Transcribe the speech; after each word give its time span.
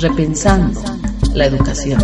repensando 0.00 0.80
la 1.34 1.46
educación. 1.46 2.00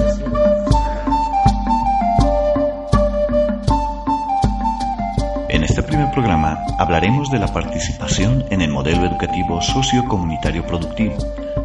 En 5.49 5.63
este 5.63 5.83
primer 5.83 6.11
programa 6.11 6.59
hablaremos 6.79 7.31
de 7.31 7.39
la 7.39 7.47
participación 7.47 8.45
en 8.51 8.63
el 8.63 8.71
modelo 8.71 9.07
educativo 9.07 9.63
sociocomunitario 9.63 10.67
productivo, 10.67 11.15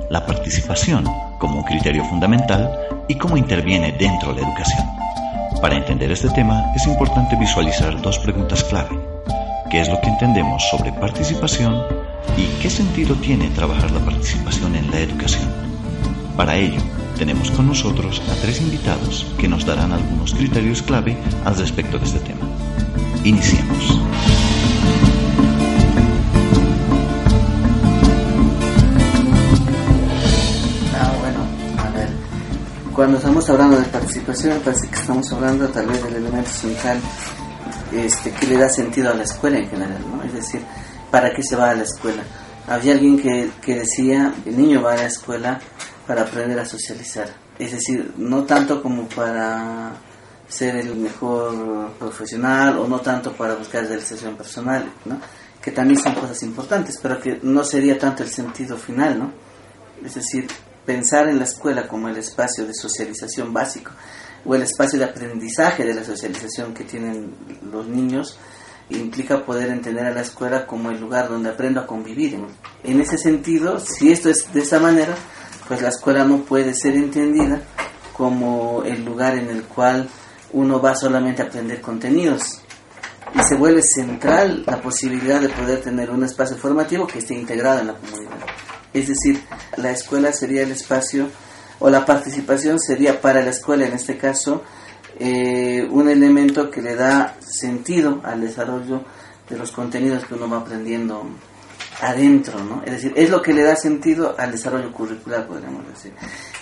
la 0.10 0.26
participación 0.26 1.06
como 1.40 1.60
un 1.60 1.64
criterio 1.64 2.06
fundamental 2.06 2.78
y 3.08 3.16
cómo 3.16 3.36
interviene 3.36 3.92
dentro 3.94 4.34
de 4.34 4.42
la 4.42 4.48
educación. 4.48 4.88
Para 5.62 5.78
entender 5.78 6.12
este 6.12 6.30
tema 6.30 6.72
es 6.76 6.86
importante 6.86 7.36
visualizar 7.38 8.00
dos 8.02 8.20
preguntas 8.20 8.64
clave. 8.66 9.00
¿Qué 9.72 9.82
es 9.82 9.90
lo 9.90 10.00
que 10.00 10.10
entendemos 10.10 10.64
sobre 10.70 10.92
participación 10.94 11.84
y 12.38 12.46
qué 12.62 12.70
sentido 12.70 13.16
tiene 13.16 13.50
trabajar 13.50 13.90
la 13.92 14.00
participación 14.00 14.76
en 14.76 14.92
la 14.92 15.00
educación? 15.00 15.69
Para 16.40 16.56
ello, 16.56 16.80
tenemos 17.18 17.52
con 17.52 17.68
nosotros 17.68 18.22
a 18.32 18.42
tres 18.42 18.62
invitados 18.62 19.28
que 19.38 19.50
nos 19.50 19.66
darán 19.66 19.92
algunos 19.92 20.34
criterios 20.34 20.82
clave 20.82 21.18
al 21.44 21.58
respecto 21.58 22.00
de 22.00 22.06
este 22.06 22.20
tema. 22.20 22.48
Iniciemos. 23.26 24.00
Ah, 30.98 31.12
bueno, 31.20 31.40
a 31.78 31.90
ver. 31.92 32.08
Cuando 32.96 33.18
estamos 33.18 33.50
hablando 33.50 33.78
de 33.78 33.84
participación, 33.88 34.62
parece 34.64 34.88
que 34.88 34.96
estamos 34.96 35.30
hablando 35.34 35.68
tal 35.68 35.88
vez 35.88 36.02
del 36.06 36.16
elemento 36.16 36.52
central 36.52 37.02
este, 37.92 38.32
que 38.32 38.48
le 38.48 38.56
da 38.56 38.70
sentido 38.70 39.12
a 39.12 39.14
la 39.14 39.24
escuela 39.24 39.58
en 39.58 39.70
general, 39.70 40.02
¿no? 40.10 40.24
Es 40.24 40.32
decir, 40.32 40.62
¿para 41.12 41.34
qué 41.34 41.44
se 41.44 41.58
va 41.58 41.72
a 41.72 41.76
la 41.76 41.84
escuela? 41.84 42.24
Había 42.66 42.94
alguien 42.94 43.20
que, 43.20 43.50
que 43.62 43.80
decía, 43.80 44.34
el 44.46 44.58
niño 44.58 44.82
va 44.82 44.94
a 44.94 44.96
la 44.96 45.08
escuela 45.08 45.60
para 46.10 46.24
aprender 46.24 46.60
a 46.60 46.66
socializar. 46.66 47.30
Es 47.60 47.72
decir, 47.72 48.16
no 48.18 48.44
tanto 48.44 48.82
como 48.82 49.08
para 49.08 49.92
ser 50.48 50.78
el 50.78 50.96
mejor 50.96 51.92
profesional 52.00 52.80
o 52.80 52.88
no 52.88 53.00
tanto 53.00 53.34
para 53.34 53.54
buscar 53.54 53.86
realización 53.86 54.36
personal, 54.36 54.92
¿no? 55.06 55.22
que 55.62 55.70
también 55.70 56.02
son 56.02 56.16
cosas 56.16 56.42
importantes, 56.42 56.98
pero 57.00 57.22
que 57.22 57.38
no 57.44 57.64
sería 57.64 58.00
tanto 58.00 58.24
el 58.24 58.30
sentido 58.30 58.76
final, 58.76 59.20
¿no? 59.20 59.32
Es 60.04 60.16
decir, 60.16 60.48
pensar 60.84 61.30
en 61.30 61.38
la 61.38 61.44
escuela 61.44 61.88
como 61.88 62.10
el 62.10 62.18
espacio 62.18 62.66
de 62.66 62.74
socialización 62.74 63.54
básico 63.54 63.92
o 64.46 64.56
el 64.56 64.64
espacio 64.64 64.98
de 64.98 65.06
aprendizaje 65.06 65.86
de 65.86 65.94
la 65.94 66.04
socialización 66.04 66.74
que 66.74 66.86
tienen 66.86 67.36
los 67.72 67.86
niños 67.86 68.40
implica 68.90 69.46
poder 69.46 69.70
entender 69.70 70.08
a 70.08 70.12
la 70.12 70.22
escuela 70.22 70.66
como 70.66 70.90
el 70.90 71.00
lugar 71.00 71.30
donde 71.30 71.50
aprendo 71.50 71.82
a 71.82 71.86
convivir. 71.86 72.40
En 72.84 73.00
ese 73.00 73.20
sentido, 73.20 73.80
si 73.80 74.12
esto 74.12 74.32
es 74.32 74.52
de 74.52 74.62
esa 74.62 74.80
manera, 74.80 75.16
pues 75.70 75.84
la 75.84 75.90
escuela 75.90 76.26
no 76.26 76.40
puede 76.40 76.74
ser 76.74 76.96
entendida 76.96 77.62
como 78.18 78.82
el 78.84 79.06
lugar 79.06 79.38
en 79.38 79.50
el 79.50 79.64
cual 79.64 80.10
uno 80.52 80.82
va 80.82 80.96
solamente 80.96 81.44
a 81.44 81.46
aprender 81.46 81.80
contenidos 81.80 82.60
y 83.36 83.44
se 83.44 83.56
vuelve 83.56 83.84
central 83.84 84.64
la 84.66 84.82
posibilidad 84.82 85.40
de 85.40 85.50
poder 85.50 85.82
tener 85.82 86.10
un 86.10 86.24
espacio 86.24 86.58
formativo 86.58 87.06
que 87.06 87.20
esté 87.20 87.36
integrado 87.36 87.82
en 87.82 87.88
la 87.88 87.94
comunidad. 87.94 88.32
Es 88.92 89.10
decir, 89.10 89.44
la 89.78 89.92
escuela 89.92 90.34
sería 90.34 90.64
el 90.64 90.72
espacio 90.72 91.28
o 91.78 91.88
la 91.92 92.04
participación 92.04 92.80
sería 92.80 93.22
para 93.22 93.44
la 93.44 93.52
escuela 93.52 93.86
en 93.86 93.94
este 93.94 94.18
caso 94.18 94.64
eh, 95.20 95.88
un 95.92 96.10
elemento 96.10 96.72
que 96.72 96.82
le 96.82 96.96
da 96.96 97.36
sentido 97.42 98.22
al 98.24 98.42
desarrollo 98.42 99.04
de 99.48 99.56
los 99.56 99.72
contenidos 99.72 100.26
que 100.26 100.34
uno 100.34 100.50
va 100.50 100.58
aprendiendo 100.58 101.30
adentro, 102.02 102.64
¿no? 102.64 102.82
Es 102.86 102.92
decir, 102.92 103.14
es 103.16 103.30
lo 103.30 103.42
que 103.42 103.54
le 103.54 103.64
da 103.64 103.76
sentido 103.76 104.36
al 104.38 104.52
desarrollo 104.52 104.92
curricular, 104.92 105.46
podríamos 105.48 105.88
decir. 105.88 106.14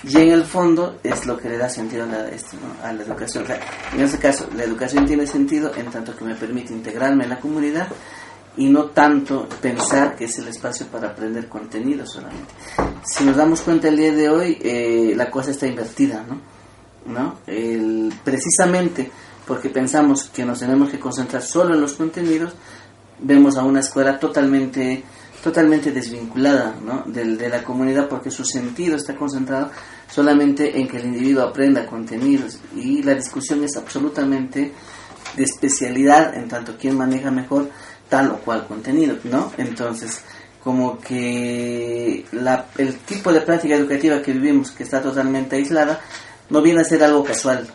Y 0.04 0.18
en 0.18 0.32
el 0.32 0.44
fondo 0.44 1.00
es 1.04 1.26
lo 1.26 1.38
que 1.38 1.50
le 1.50 1.58
da 1.58 1.70
sentido 1.70 2.04
a 2.04 2.08
la, 2.08 2.30
este, 2.30 2.58
¿no? 2.58 2.88
a 2.88 2.92
la 2.92 3.04
educación. 3.04 3.44
O 3.44 3.48
sea, 3.48 3.60
en 3.94 4.02
este 4.02 4.17
caso, 4.17 4.48
la 4.56 4.64
educación 4.64 5.06
tiene 5.06 5.28
sentido 5.28 5.73
en 5.76 5.88
tanto 5.88 6.16
que 6.16 6.26
me 6.26 6.36
permite 6.36 6.73
integrarme 6.73 7.26
en 7.26 7.30
la 7.30 7.39
comunidad 7.39 7.88
y 8.58 8.70
no 8.70 8.86
tanto 8.86 9.48
pensar 9.61 10.16
que 10.16 10.26
es 10.26 10.39
el 10.39 10.48
espacio 10.48 10.88
para 10.88 11.10
aprender 11.10 11.48
contenido 11.48 12.06
solamente. 12.06 12.54
Si 13.04 13.23
nos 13.23 13.36
damos 13.36 13.61
cuenta 13.61 13.88
el 13.88 13.98
día 13.98 14.11
de 14.11 14.30
hoy, 14.30 14.58
eh, 14.61 15.14
la 15.16 15.30
cosa 15.30 15.52
está 15.52 15.67
invertida, 15.67 16.23
¿no? 16.28 16.58
¿No? 17.06 17.40
El, 17.45 18.11
precisamente 18.23 19.10
porque 19.48 19.70
pensamos 19.70 20.26
que 20.26 20.44
nos 20.44 20.60
tenemos 20.60 20.90
que 20.90 21.00
concentrar 21.00 21.42
solo 21.42 21.73
en 21.73 21.80
los 21.80 21.94
contenidos, 21.94 22.54
vemos 23.20 23.56
a 23.56 23.64
una 23.64 23.80
escuela 23.80 24.20
totalmente 24.20 25.04
totalmente 25.43 25.92
desvinculada 25.92 26.75
¿no? 26.83 27.03
de, 27.05 27.23
de, 27.36 27.49
la 27.49 27.64
comunidad 27.64 28.08
porque 28.09 28.31
su 28.31 28.43
sentido 28.43 28.95
está 28.95 29.15
concentrado 29.15 29.71
solamente 30.09 30.80
en 30.80 30.87
que 30.87 30.98
el 30.98 31.05
individuo 31.05 31.43
aprenda 31.43 31.86
contenidos 31.86 32.59
y 32.75 33.03
la 33.03 33.14
discusión 33.14 33.64
es 33.64 33.77
absolutamente 33.77 34.73
de 35.36 35.43
especialidad 35.43 36.36
en 36.36 36.48
tanto 36.48 36.77
quien 36.77 36.98
maneja 36.98 37.31
mejor 37.31 37.70
tal 38.09 38.31
o 38.31 38.37
cual 38.37 38.65
contenido, 38.67 39.17
¿no? 39.25 39.52
Entonces, 39.58 40.21
como 40.64 40.99
que 40.99 42.25
la, 42.31 42.65
el 42.77 42.98
tipo 42.99 43.31
de 43.31 43.42
práctica 43.42 43.75
educativa 43.75 44.21
que 44.21 44.33
vivimos, 44.33 44.71
que 44.71 44.83
está 44.83 45.02
totalmente 45.02 45.55
aislada, 45.55 46.02
no 46.49 46.61
viene 46.61 46.81
a 46.81 46.86
ser 46.86 47.04
algo 47.04 47.23
casual, 47.23 47.67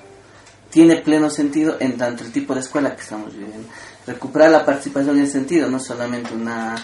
tiene 0.71 0.97
pleno 0.97 1.29
sentido 1.31 1.77
en 1.81 1.97
tanto 1.97 2.25
el 2.25 2.33
tipo 2.33 2.55
de 2.55 2.61
escuela 2.61 2.95
que 2.95 3.03
estamos 3.03 3.33
viviendo. 3.35 3.69
Recuperar 4.07 4.51
la 4.51 4.65
participación 4.65 5.19
en 5.19 5.31
sentido, 5.31 5.71
no 5.71 5.79
solamente 5.79 6.35
una 6.35 6.75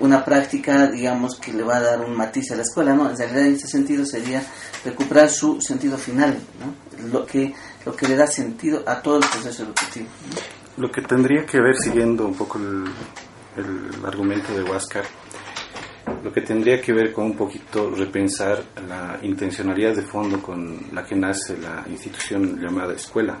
una 0.00 0.24
práctica, 0.24 0.88
digamos, 0.88 1.38
que 1.38 1.52
le 1.52 1.62
va 1.62 1.76
a 1.76 1.80
dar 1.80 2.00
un 2.00 2.16
matiz 2.16 2.50
a 2.50 2.56
la 2.56 2.62
escuela, 2.62 2.94
¿no? 2.94 3.10
En 3.10 3.16
realidad, 3.16 3.46
en 3.46 3.54
ese 3.54 3.68
sentido, 3.68 4.04
sería 4.04 4.42
recuperar 4.84 5.28
su 5.28 5.60
sentido 5.60 5.96
final, 5.96 6.38
¿no? 6.60 7.10
Lo 7.10 7.26
que, 7.26 7.54
lo 7.84 7.94
que 7.94 8.08
le 8.08 8.16
da 8.16 8.26
sentido 8.26 8.82
a 8.86 9.00
todo 9.00 9.16
el 9.18 9.24
proceso 9.28 9.64
educativo. 9.64 10.06
Lo 10.76 10.90
que 10.90 11.02
tendría 11.02 11.44
que 11.44 11.60
ver, 11.60 11.76
siguiendo 11.76 12.26
un 12.26 12.34
poco 12.34 12.58
el, 12.58 12.84
el 13.56 14.04
argumento 14.04 14.54
de 14.54 14.62
Huáscar, 14.62 15.04
lo 16.22 16.32
que 16.32 16.40
tendría 16.40 16.80
que 16.80 16.92
ver 16.92 17.12
con 17.12 17.24
un 17.26 17.36
poquito 17.36 17.90
repensar 17.90 18.62
la 18.88 19.18
intencionalidad 19.22 19.94
de 19.94 20.02
fondo 20.02 20.40
con 20.40 20.86
la 20.92 21.04
que 21.04 21.16
nace 21.16 21.56
la 21.58 21.84
institución 21.88 22.60
llamada 22.60 22.94
escuela, 22.94 23.38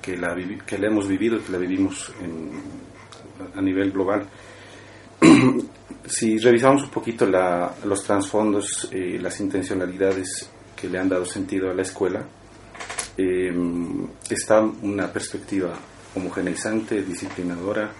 que 0.00 0.16
la, 0.16 0.34
que 0.66 0.78
la 0.78 0.86
hemos 0.88 1.06
vivido, 1.06 1.42
que 1.44 1.52
la 1.52 1.58
vivimos 1.58 2.12
en, 2.22 2.50
a 3.54 3.60
nivel 3.60 3.92
global 3.92 4.26
si 6.06 6.38
revisamos 6.38 6.84
un 6.84 6.90
poquito 6.90 7.26
la, 7.26 7.74
los 7.84 8.04
trasfondos, 8.04 8.88
eh, 8.90 9.18
las 9.20 9.38
intencionalidades 9.40 10.50
que 10.74 10.88
le 10.88 10.98
han 10.98 11.08
dado 11.08 11.24
sentido 11.24 11.70
a 11.70 11.74
la 11.74 11.82
escuela, 11.82 12.24
eh, 13.16 13.52
está 14.28 14.60
una 14.60 15.12
perspectiva 15.12 15.74
homogeneizante, 16.14 17.02
disciplinadora, 17.02 17.90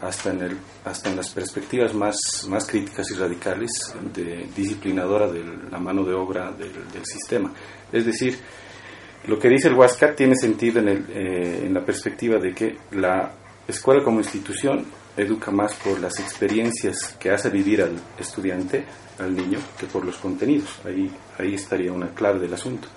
hasta 0.00 0.30
en, 0.30 0.42
el, 0.42 0.56
hasta 0.84 1.10
en 1.10 1.16
las 1.16 1.30
perspectivas 1.30 1.92
más, 1.94 2.16
críticas 2.68 3.10
y 3.10 3.14
radicales, 3.14 3.70
de, 4.14 4.48
disciplinadora 4.54 5.28
de 5.28 5.42
la 5.70 5.78
mano 5.78 6.04
de 6.04 6.14
obra 6.14 6.52
del, 6.52 7.04
sistema. 7.04 7.52
Es 7.90 8.06
decir, 8.06 8.38
lo 9.26 9.38
que 9.38 9.48
dice 9.48 9.68
el 9.68 9.74
Huáscar 9.74 10.14
tiene 10.14 10.36
sentido 10.36 10.80
en, 10.80 10.88
el, 10.88 11.06
eh, 11.10 11.66
en 11.66 11.74
la 11.74 11.84
perspectiva 11.84 12.38
de 12.38 12.54
que 12.54 12.76
la 12.92 13.32
escuela 13.66 14.04
como 14.04 14.20
institución 14.20 14.86
educa 15.18 15.50
más 15.50 15.74
por 15.74 16.00
las 16.00 16.18
experiencias 16.20 17.16
que 17.18 17.30
hace 17.30 17.50
vivir 17.50 17.82
al 17.82 17.96
estudiante, 18.18 18.84
al 19.18 19.34
niño, 19.34 19.58
que 19.78 19.86
por 19.86 20.04
los 20.04 20.16
contenidos. 20.16 20.78
Ahí, 20.84 21.10
ahí 21.38 21.54
estaría 21.54 21.92
una 21.92 22.08
clave 22.08 22.38
del 22.38 22.54
asunto. 22.54 22.88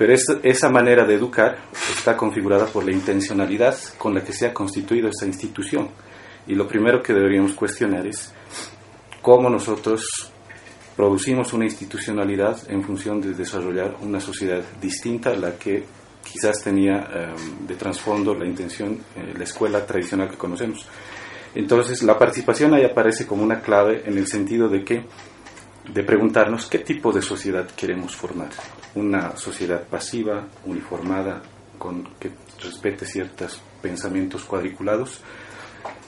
Pero 0.00 0.14
esa, 0.14 0.70
manera 0.70 1.04
de 1.04 1.14
educar 1.14 1.58
está 1.94 2.16
configurada 2.16 2.64
por 2.64 2.84
la 2.84 2.92
intencionalidad 2.92 3.76
con 3.98 4.14
la 4.14 4.24
que 4.24 4.32
se 4.32 4.46
ha 4.46 4.54
constituido 4.54 5.10
esa 5.10 5.26
institución. 5.26 5.90
Y 6.46 6.54
lo 6.54 6.66
primero 6.66 7.02
que 7.02 7.12
deberíamos 7.12 7.52
cuestionar 7.52 8.06
es 8.06 8.32
cómo 9.20 9.50
nosotros 9.50 10.32
producimos 10.96 11.52
una 11.52 11.66
institucionalidad 11.66 12.58
en 12.70 12.82
función 12.82 13.20
de 13.20 13.34
desarrollar 13.34 13.96
una 14.00 14.20
sociedad 14.20 14.62
distinta 14.80 15.32
a 15.32 15.36
la 15.36 15.58
que 15.58 15.84
quizás 16.24 16.62
tenía 16.62 17.06
um, 17.36 17.66
de 17.66 17.74
trasfondo 17.74 18.34
la 18.34 18.46
intención, 18.46 18.98
eh, 19.16 19.34
la 19.36 19.44
escuela 19.44 19.84
tradicional 19.84 20.30
que 20.30 20.38
conocemos. 20.38 20.86
Entonces, 21.54 22.02
la 22.02 22.18
participación 22.18 22.74
ahí 22.74 22.84
aparece 22.84 23.26
como 23.26 23.42
una 23.42 23.60
clave 23.60 24.02
en 24.06 24.16
el 24.18 24.26
sentido 24.26 24.68
de 24.68 24.84
que 24.84 25.04
de 25.92 26.02
preguntarnos 26.04 26.66
qué 26.66 26.78
tipo 26.78 27.12
de 27.12 27.22
sociedad 27.22 27.66
queremos 27.76 28.14
formar. 28.14 28.50
Una 28.94 29.36
sociedad 29.36 29.82
pasiva, 29.84 30.46
uniformada, 30.64 31.42
con 31.78 32.04
que 32.20 32.30
respete 32.62 33.06
ciertos 33.06 33.60
pensamientos 33.80 34.44
cuadriculados, 34.44 35.20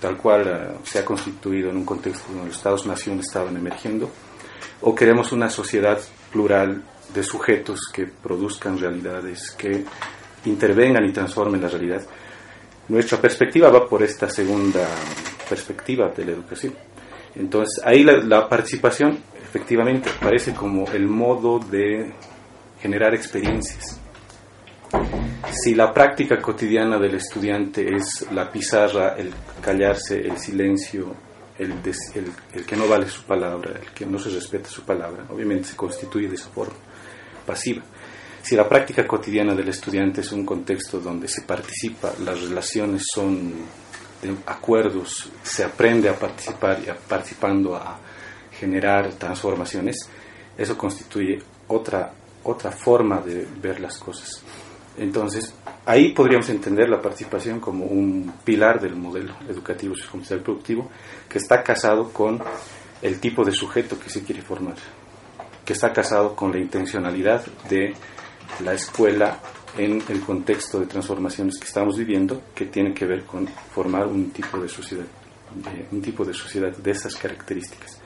tal 0.00 0.16
cual 0.16 0.76
uh, 0.82 0.86
se 0.86 0.98
ha 0.98 1.04
constituido 1.04 1.70
en 1.70 1.78
un 1.78 1.84
contexto 1.84 2.28
donde 2.28 2.48
los 2.48 2.56
Estados-nación 2.56 3.20
estaban 3.20 3.56
emergiendo, 3.56 4.10
o 4.82 4.94
queremos 4.94 5.32
una 5.32 5.48
sociedad 5.48 5.98
plural 6.30 6.82
de 7.14 7.22
sujetos 7.22 7.80
que 7.92 8.06
produzcan 8.06 8.78
realidades, 8.78 9.50
que 9.52 9.84
intervengan 10.44 11.04
y 11.04 11.12
transformen 11.12 11.62
la 11.62 11.68
realidad. 11.68 12.02
Nuestra 12.88 13.20
perspectiva 13.20 13.70
va 13.70 13.88
por 13.88 14.02
esta 14.02 14.28
segunda 14.28 14.86
perspectiva 15.48 16.08
de 16.08 16.24
la 16.24 16.32
educación. 16.32 16.74
Entonces, 17.34 17.82
ahí 17.84 18.04
la, 18.04 18.18
la 18.18 18.48
participación 18.48 19.18
efectivamente 19.42 20.10
aparece 20.10 20.52
como 20.54 20.86
el 20.92 21.06
modo 21.06 21.58
de 21.58 22.12
generar 22.80 23.14
experiencias. 23.14 24.00
Si 25.50 25.74
la 25.74 25.92
práctica 25.92 26.40
cotidiana 26.40 26.98
del 26.98 27.14
estudiante 27.14 27.86
es 27.94 28.26
la 28.32 28.50
pizarra, 28.50 29.14
el 29.16 29.30
callarse, 29.60 30.20
el 30.20 30.38
silencio, 30.38 31.14
el, 31.58 31.74
el, 32.54 32.66
que 32.66 32.76
no 32.76 32.88
vale 32.88 33.08
su 33.08 33.22
palabra, 33.22 33.72
el 33.80 33.90
que 33.90 34.06
no 34.06 34.18
se 34.18 34.30
respeta 34.30 34.68
su 34.68 34.82
palabra, 34.82 35.24
obviamente 35.28 35.68
se 35.68 35.76
constituye 35.76 36.28
de 36.28 36.34
esa 36.34 36.48
forma 36.48 36.74
pasiva. 37.46 37.82
Si 38.42 38.56
la 38.56 38.68
práctica 38.68 39.06
cotidiana 39.06 39.54
del 39.54 39.68
estudiante 39.68 40.20
es 40.20 40.32
un 40.32 40.44
contexto 40.44 40.98
donde 40.98 41.28
se 41.28 41.42
participa, 41.42 42.12
las 42.24 42.40
relaciones 42.42 43.04
son 43.14 43.52
acuerdos, 44.46 45.30
se 45.42 45.64
aprende 45.64 46.08
a 46.08 46.18
participar 46.18 46.80
y 46.80 46.90
participando 47.08 47.76
a 47.76 47.98
generar 48.58 49.12
transformaciones, 49.14 49.96
eso 50.58 50.76
constituye 50.76 51.38
otra, 51.68 52.12
otra 52.42 52.72
forma 52.72 53.20
de 53.20 53.46
ver 53.60 53.80
las 53.80 53.98
cosas. 53.98 54.42
Entonces, 54.98 55.54
ahí 55.86 56.12
podríamos 56.12 56.48
entender 56.50 56.88
la 56.88 57.00
participación 57.00 57.60
como 57.60 57.86
un 57.86 58.32
pilar 58.44 58.80
del 58.80 58.94
modelo 58.96 59.34
educativo 59.48 59.94
social 59.94 60.40
productivo 60.40 60.90
que 61.28 61.38
está 61.38 61.62
casado 61.62 62.12
con 62.12 62.42
el 63.00 63.18
tipo 63.18 63.44
de 63.44 63.52
sujeto 63.52 63.98
que 63.98 64.10
se 64.10 64.22
quiere 64.22 64.42
formar, 64.42 64.74
que 65.64 65.72
está 65.72 65.92
casado 65.92 66.36
con 66.36 66.52
la 66.52 66.58
intencionalidad 66.58 67.44
de 67.68 67.94
la 68.60 68.74
escuela 68.74 69.38
en 69.76 70.02
el 70.08 70.20
contexto 70.20 70.80
de 70.80 70.86
transformaciones 70.86 71.58
que 71.58 71.66
estamos 71.66 71.96
viviendo, 71.96 72.42
que 72.54 72.66
tiene 72.66 72.92
que 72.92 73.06
ver 73.06 73.24
con 73.24 73.46
formar 73.46 74.06
un 74.06 74.30
tipo 74.30 74.58
de 74.58 74.68
sociedad, 74.68 75.06
un 75.90 76.02
tipo 76.02 76.24
de 76.24 76.34
sociedad 76.34 76.70
de 76.76 76.90
esas 76.90 77.16
características. 77.16 77.98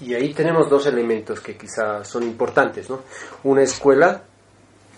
Y 0.00 0.14
ahí 0.14 0.34
tenemos 0.34 0.68
dos 0.68 0.86
elementos 0.86 1.40
que 1.40 1.56
quizá 1.56 2.04
son 2.04 2.24
importantes, 2.24 2.90
¿no? 2.90 3.00
Una 3.44 3.62
escuela 3.62 4.24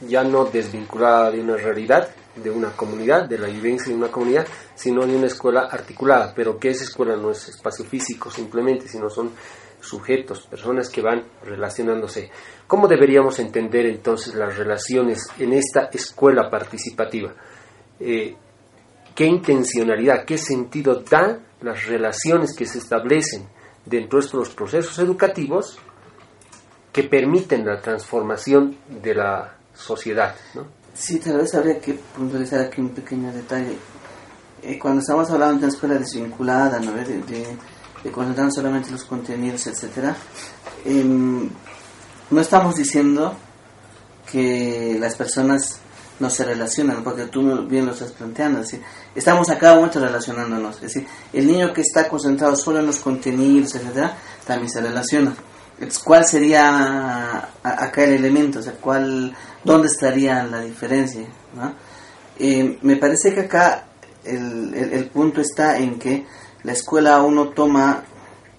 ya 0.08 0.24
no 0.24 0.46
desvinculada 0.46 1.30
de 1.30 1.40
una 1.40 1.56
realidad, 1.56 2.08
de 2.36 2.50
una 2.50 2.70
comunidad, 2.70 3.28
de 3.28 3.38
la 3.38 3.46
vivencia 3.46 3.88
de 3.88 3.98
una 3.98 4.10
comunidad, 4.10 4.46
sino 4.74 5.06
de 5.06 5.14
una 5.14 5.26
escuela 5.26 5.68
articulada, 5.70 6.32
pero 6.34 6.58
que 6.58 6.70
esa 6.70 6.84
escuela 6.84 7.16
no 7.16 7.30
es 7.30 7.48
espacio 7.48 7.84
físico 7.84 8.30
simplemente, 8.30 8.88
sino 8.88 9.08
son 9.08 9.30
sujetos, 9.84 10.46
personas 10.46 10.88
que 10.88 11.02
van 11.02 11.25
relacionándose. 11.44 12.31
¿Cómo 12.66 12.88
deberíamos 12.88 13.38
entender 13.38 13.86
entonces 13.86 14.34
las 14.34 14.56
relaciones 14.56 15.26
en 15.38 15.52
esta 15.52 15.90
escuela 15.92 16.50
participativa? 16.50 17.32
Eh, 18.00 18.34
¿Qué 19.14 19.26
intencionalidad, 19.26 20.25
qué 20.25 20.38
sentido 20.38 21.02
dan 21.08 21.46
las 21.60 21.86
relaciones 21.86 22.54
que 22.56 22.66
se 22.66 22.78
establecen 22.78 23.48
dentro 23.86 24.19
de 24.19 24.26
estos 24.26 24.50
procesos 24.50 24.98
educativos 24.98 25.78
que 26.92 27.04
permiten 27.04 27.64
la 27.64 27.81
transformación 27.81 28.76
de 28.88 29.14
la 29.14 29.56
sociedad? 29.72 30.34
Sí, 30.94 31.19
tal 31.19 31.38
vez 31.38 31.54
habría 31.54 31.81
que 31.81 31.94
puntualizar 31.94 32.60
aquí 32.60 32.81
un 32.81 32.90
pequeño 32.90 33.32
detalle. 33.32 33.76
Eh, 34.62 34.78
cuando 34.78 35.00
estamos 35.00 35.31
hablando 35.31 35.54
de 35.54 35.66
una 35.66 35.69
escuela 35.69 35.94
desvinculada, 35.96 36.81
¿no? 36.81 36.92
de, 36.92 37.04
de, 37.04 37.46
de 38.04 38.12
concentrar 38.12 38.52
solamente 38.52 38.90
los 38.90 39.04
contenidos, 39.04 39.66
etcétera, 39.66 40.14
em, 40.84 41.48
no 42.30 42.40
estamos 42.40 42.76
diciendo 42.76 43.34
que 44.30 44.96
las 45.00 45.16
personas 45.16 45.80
no 46.20 46.30
se 46.30 46.44
relacionan, 46.44 47.02
porque 47.02 47.24
tú 47.24 47.66
bien 47.66 47.86
lo 47.86 47.92
estás 47.92 48.12
planteando, 48.12 48.60
es 48.60 48.76
estamos 49.14 49.50
a 49.50 49.58
cada 49.58 49.74
momento 49.74 49.98
relacionándonos, 49.98 50.76
es 50.76 50.82
decir, 50.82 51.06
el 51.32 51.46
niño 51.46 51.72
que 51.72 51.80
está 51.80 52.08
concentrado 52.08 52.54
solo 52.56 52.78
en 52.78 52.86
los 52.86 52.98
contenidos, 52.98 53.74
etcétera, 53.74 54.16
también 54.46 54.70
se 54.70 54.80
relaciona. 54.80 55.34
¿Cuál 56.04 56.24
sería 56.24 57.48
acá 57.62 58.04
el 58.04 58.12
elemento? 58.12 58.60
O 58.60 58.62
sea, 58.62 58.74
¿cuál, 58.74 59.34
¿dónde 59.64 59.88
estaría 59.88 60.44
la 60.44 60.60
diferencia? 60.60 61.26
Eh, 62.38 62.78
me 62.82 62.96
parece 62.96 63.34
que 63.34 63.40
acá 63.40 63.84
el, 64.24 64.72
el, 64.74 65.06
punto 65.06 65.40
está 65.40 65.76
en 65.78 65.98
que 65.98 66.26
la 66.64 66.72
escuela 66.72 67.22
uno 67.22 67.50
toma 67.50 68.05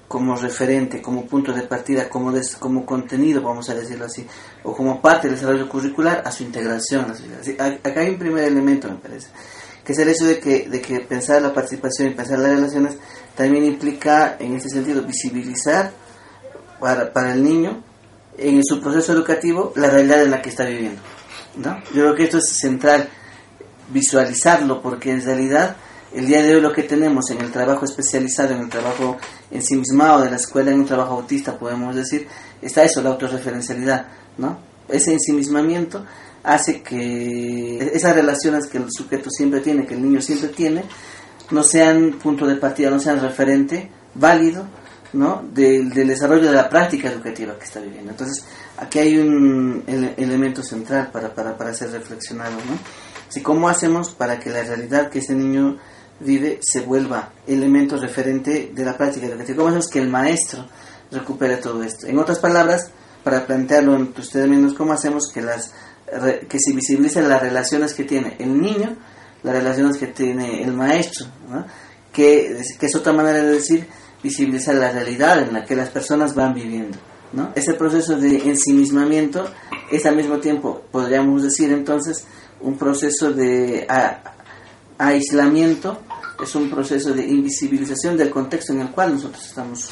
como 0.07 0.35
referente, 0.35 1.01
como 1.01 1.25
punto 1.25 1.51
de 1.51 1.63
partida, 1.63 2.07
como, 2.07 2.31
como 2.59 2.85
contenido, 2.85 3.41
vamos 3.41 3.69
a 3.69 3.75
decirlo 3.75 4.05
así, 4.05 4.25
o 4.63 4.75
como 4.75 5.01
parte 5.01 5.27
del 5.27 5.35
desarrollo 5.35 5.67
curricular 5.67 6.21
a 6.23 6.31
su 6.31 6.43
integración. 6.43 7.07
acá 7.83 7.99
hay 7.99 8.09
un 8.09 8.19
primer 8.19 8.45
elemento, 8.45 8.87
me 8.87 8.97
parece, 8.97 9.29
que 9.83 9.93
es 9.93 9.99
el 9.99 10.09
hecho 10.09 10.25
de 10.25 10.39
que, 10.39 10.69
de 10.69 10.79
que 10.81 10.99
pensar 11.01 11.41
la 11.41 11.53
participación 11.53 12.09
y 12.09 12.11
pensar 12.11 12.39
las 12.39 12.51
relaciones 12.51 12.97
también 13.35 13.65
implica, 13.65 14.37
en 14.39 14.55
ese 14.55 14.69
sentido, 14.69 15.01
visibilizar 15.01 15.91
para, 16.79 17.11
para 17.11 17.33
el 17.33 17.43
niño 17.43 17.83
en 18.37 18.63
su 18.63 18.79
proceso 18.81 19.13
educativo 19.13 19.73
la 19.75 19.89
realidad 19.89 20.21
en 20.21 20.31
la 20.31 20.41
que 20.41 20.49
está 20.49 20.65
viviendo. 20.65 21.01
¿no? 21.57 21.79
Yo 21.93 22.03
creo 22.03 22.15
que 22.15 22.23
esto 22.25 22.37
es 22.37 22.49
central, 22.49 23.09
visualizarlo, 23.89 24.81
porque 24.81 25.11
en 25.11 25.23
realidad 25.23 25.75
el 26.13 26.27
día 26.27 26.41
de 26.41 26.55
hoy 26.55 26.61
lo 26.61 26.71
que 26.71 26.83
tenemos 26.83 27.29
en 27.31 27.41
el 27.41 27.51
trabajo 27.51 27.85
especializado, 27.85 28.53
en 28.53 28.61
el 28.61 28.69
trabajo 28.69 29.17
ensimismado 29.51 30.21
de 30.21 30.29
la 30.29 30.37
escuela, 30.37 30.71
en 30.71 30.79
un 30.79 30.85
trabajo 30.85 31.15
autista, 31.15 31.57
podemos 31.57 31.95
decir, 31.95 32.27
está 32.61 32.83
eso, 32.83 33.01
la 33.01 33.09
autorreferencialidad, 33.09 34.07
¿no? 34.37 34.57
Ese 34.87 35.13
ensimismamiento 35.13 36.05
hace 36.43 36.81
que 36.81 37.91
esas 37.93 38.15
relaciones 38.15 38.67
que 38.67 38.77
el 38.77 38.85
sujeto 38.89 39.29
siempre 39.29 39.61
tiene, 39.61 39.85
que 39.85 39.95
el 39.95 40.01
niño 40.01 40.21
siempre 40.21 40.49
tiene, 40.49 40.83
no 41.51 41.63
sean 41.63 42.13
punto 42.21 42.45
de 42.45 42.55
partida, 42.55 42.89
no 42.89 42.99
sean 42.99 43.19
referente 43.19 43.89
válido, 44.13 44.65
¿no? 45.13 45.43
Del, 45.53 45.89
desarrollo 45.89 46.47
de 46.47 46.53
la 46.53 46.69
práctica 46.69 47.09
educativa 47.09 47.57
que 47.57 47.65
está 47.65 47.79
viviendo. 47.79 48.11
Entonces, 48.11 48.45
aquí 48.77 48.99
hay 48.99 49.17
un 49.17 49.83
elemento 49.87 50.61
central 50.61 51.09
para, 51.11 51.33
para, 51.33 51.57
para 51.57 51.73
ser 51.73 51.91
reflexionado, 51.91 52.51
¿no? 52.51 52.77
Si 53.29 53.41
cómo 53.41 53.67
hacemos 53.67 54.11
para 54.11 54.39
que 54.39 54.49
la 54.49 54.63
realidad 54.63 55.09
que 55.09 55.19
ese 55.19 55.33
niño 55.33 55.77
vive 56.19 56.59
se 56.61 56.81
vuelva 56.81 57.31
elemento 57.45 57.97
referente 57.97 58.71
de 58.73 58.85
la 58.85 58.97
práctica 58.97 59.27
educativa. 59.27 59.57
¿Cómo 59.57 59.69
hacemos 59.69 59.89
que 59.89 59.99
el 59.99 60.09
maestro 60.09 60.65
recupere 61.11 61.57
todo 61.57 61.83
esto? 61.83 62.07
En 62.07 62.17
otras 62.17 62.39
palabras, 62.39 62.91
para 63.23 63.45
plantearlo 63.45 63.95
entre 63.95 64.21
ustedes 64.21 64.47
mismos, 64.47 64.73
¿cómo 64.73 64.93
hacemos 64.93 65.31
que, 65.33 65.41
las, 65.41 65.73
que 66.47 66.57
se 66.59 66.73
visibilicen 66.73 67.27
las 67.27 67.41
relaciones 67.41 67.93
que 67.93 68.03
tiene 68.03 68.35
el 68.39 68.59
niño, 68.59 68.95
las 69.43 69.55
relaciones 69.55 69.97
que 69.97 70.07
tiene 70.07 70.63
el 70.63 70.73
maestro? 70.73 71.27
Que, 72.13 72.61
que 72.79 72.85
es 72.85 72.95
otra 72.95 73.13
manera 73.13 73.39
de 73.39 73.51
decir 73.51 73.87
visibilizar 74.23 74.75
la 74.75 74.91
realidad 74.91 75.39
en 75.41 75.53
la 75.53 75.65
que 75.65 75.75
las 75.75 75.89
personas 75.89 76.33
van 76.33 76.53
viviendo. 76.53 76.97
¿no? 77.33 77.51
Ese 77.55 77.73
proceso 77.73 78.17
de 78.17 78.37
ensimismamiento 78.49 79.47
es 79.91 80.05
al 80.05 80.15
mismo 80.15 80.39
tiempo, 80.39 80.81
podríamos 80.91 81.43
decir 81.43 81.71
entonces, 81.71 82.25
un 82.61 82.77
proceso 82.77 83.31
de 83.31 83.85
aislamiento 84.97 85.99
es 86.43 86.55
un 86.55 86.69
proceso 86.69 87.13
de 87.13 87.25
invisibilización 87.25 88.17
del 88.17 88.29
contexto 88.29 88.73
en 88.73 88.81
el 88.81 88.89
cual 88.91 89.13
nosotros 89.13 89.45
estamos 89.45 89.89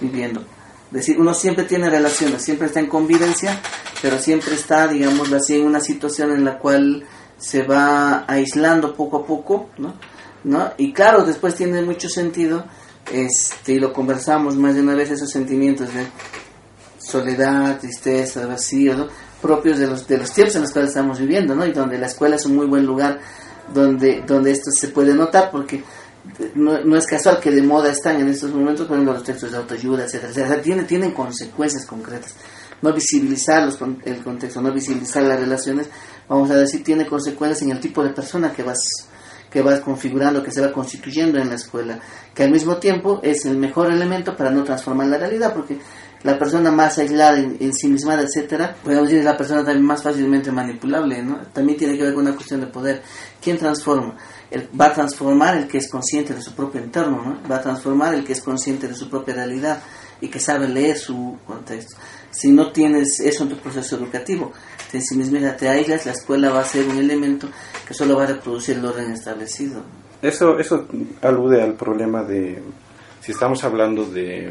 viviendo. 0.00 0.40
Es 0.40 0.98
decir, 0.98 1.20
uno 1.20 1.34
siempre 1.34 1.64
tiene 1.64 1.90
relaciones, 1.90 2.42
siempre 2.42 2.68
está 2.68 2.80
en 2.80 2.86
convivencia, 2.86 3.60
pero 4.00 4.18
siempre 4.18 4.54
está, 4.54 4.86
digamos 4.86 5.32
así, 5.32 5.56
en 5.56 5.66
una 5.66 5.80
situación 5.80 6.32
en 6.32 6.44
la 6.44 6.58
cual 6.58 7.04
se 7.36 7.62
va 7.62 8.24
aislando 8.28 8.94
poco 8.94 9.18
a 9.18 9.26
poco, 9.26 9.70
¿no? 9.78 9.94
¿No? 10.44 10.72
Y 10.76 10.92
claro, 10.92 11.24
después 11.24 11.54
tiene 11.54 11.82
mucho 11.82 12.08
sentido, 12.08 12.64
este, 13.10 13.72
y 13.72 13.78
lo 13.80 13.92
conversamos 13.92 14.56
más 14.56 14.74
de 14.74 14.82
una 14.82 14.94
vez, 14.94 15.10
esos 15.10 15.30
sentimientos 15.30 15.92
de 15.92 16.06
soledad, 16.98 17.78
tristeza, 17.80 18.46
vacío, 18.46 19.08
propios 19.40 19.78
de 19.78 19.86
los, 19.86 20.06
de 20.06 20.18
los 20.18 20.32
tiempos 20.32 20.54
en 20.56 20.62
los 20.62 20.70
cuales 20.70 20.90
estamos 20.90 21.18
viviendo, 21.18 21.54
¿no? 21.54 21.66
Y 21.66 21.72
donde 21.72 21.98
la 21.98 22.06
escuela 22.06 22.36
es 22.36 22.46
un 22.46 22.56
muy 22.56 22.66
buen 22.66 22.86
lugar 22.86 23.20
donde, 23.72 24.22
donde 24.26 24.52
esto 24.52 24.70
se 24.70 24.88
puede 24.88 25.14
notar, 25.14 25.50
porque 25.50 25.82
no, 26.54 26.82
no, 26.84 26.96
es 26.96 27.06
casual 27.06 27.38
que 27.40 27.50
de 27.50 27.62
moda 27.62 27.90
están 27.90 28.20
en 28.20 28.28
estos 28.28 28.52
momentos 28.52 28.86
poniendo 28.86 29.12
los 29.12 29.22
textos 29.22 29.52
de 29.52 29.58
autoayuda, 29.58 30.04
etcétera, 30.04 30.30
etcétera. 30.30 30.62
tienen, 30.62 30.86
tienen 30.86 31.12
consecuencias 31.12 31.84
concretas. 31.84 32.34
No 32.82 32.92
visibilizar 32.92 33.64
los, 33.64 33.78
el 34.04 34.22
contexto, 34.22 34.60
no 34.60 34.72
visibilizar 34.72 35.22
las 35.22 35.38
relaciones, 35.38 35.88
vamos 36.28 36.50
a 36.50 36.56
decir, 36.56 36.82
tiene 36.82 37.06
consecuencias 37.06 37.62
en 37.62 37.70
el 37.70 37.80
tipo 37.80 38.02
de 38.02 38.10
persona 38.10 38.52
que 38.52 38.62
vas 38.62 38.80
que 39.54 39.62
vas 39.62 39.78
configurando, 39.78 40.42
que 40.42 40.50
se 40.50 40.60
va 40.60 40.72
constituyendo 40.72 41.38
en 41.38 41.48
la 41.48 41.54
escuela, 41.54 42.00
que 42.34 42.42
al 42.42 42.50
mismo 42.50 42.78
tiempo 42.78 43.20
es 43.22 43.46
el 43.46 43.56
mejor 43.56 43.92
elemento 43.92 44.36
para 44.36 44.50
no 44.50 44.64
transformar 44.64 45.06
la 45.06 45.16
realidad, 45.16 45.54
porque 45.54 45.78
la 46.24 46.38
persona 46.38 46.70
más 46.70 46.98
aislada, 46.98 47.38
en, 47.38 47.72
sí 47.74 47.86
misma, 47.86 48.14
etcétera, 48.14 48.74
podemos 48.82 49.04
decir 49.04 49.18
es 49.18 49.26
la 49.26 49.36
persona 49.36 49.62
también 49.62 49.84
más 49.84 50.02
fácilmente 50.02 50.50
manipulable, 50.50 51.22
¿no? 51.22 51.36
También 51.52 51.78
tiene 51.78 51.98
que 51.98 52.02
ver 52.02 52.14
con 52.14 52.26
una 52.26 52.34
cuestión 52.34 52.60
de 52.60 52.66
poder. 52.66 53.02
¿Quién 53.42 53.58
transforma? 53.58 54.16
El, 54.50 54.68
va 54.78 54.86
a 54.86 54.94
transformar 54.94 55.58
el 55.58 55.68
que 55.68 55.76
es 55.76 55.88
consciente 55.88 56.32
de 56.32 56.40
su 56.40 56.54
propio 56.54 56.80
entorno, 56.80 57.22
¿no? 57.22 57.48
Va 57.48 57.56
a 57.56 57.60
transformar 57.60 58.14
el 58.14 58.24
que 58.24 58.32
es 58.32 58.40
consciente 58.40 58.88
de 58.88 58.94
su 58.94 59.10
propia 59.10 59.34
realidad 59.34 59.82
y 60.22 60.28
que 60.28 60.40
sabe 60.40 60.66
leer 60.66 60.96
su 60.96 61.36
contexto. 61.46 61.96
Si 62.30 62.50
no 62.50 62.72
tienes 62.72 63.20
eso 63.20 63.42
en 63.42 63.50
tu 63.50 63.56
proceso 63.58 63.96
educativo, 63.96 64.50
te 64.90 65.02
sí 65.02 65.16
misma 65.16 65.54
te 65.54 65.68
aíslas, 65.68 66.06
la 66.06 66.12
escuela 66.12 66.50
va 66.50 66.60
a 66.60 66.64
ser 66.64 66.88
un 66.88 66.96
elemento 66.96 67.48
que 67.86 67.92
solo 67.92 68.16
va 68.16 68.24
a 68.24 68.28
reproducir 68.28 68.78
el 68.78 68.84
orden 68.86 69.12
establecido. 69.12 69.82
Eso, 70.22 70.58
eso 70.58 70.86
alude 71.20 71.60
al 71.60 71.74
problema 71.74 72.22
de, 72.22 72.62
si 73.20 73.32
estamos 73.32 73.62
hablando 73.62 74.06
de 74.06 74.50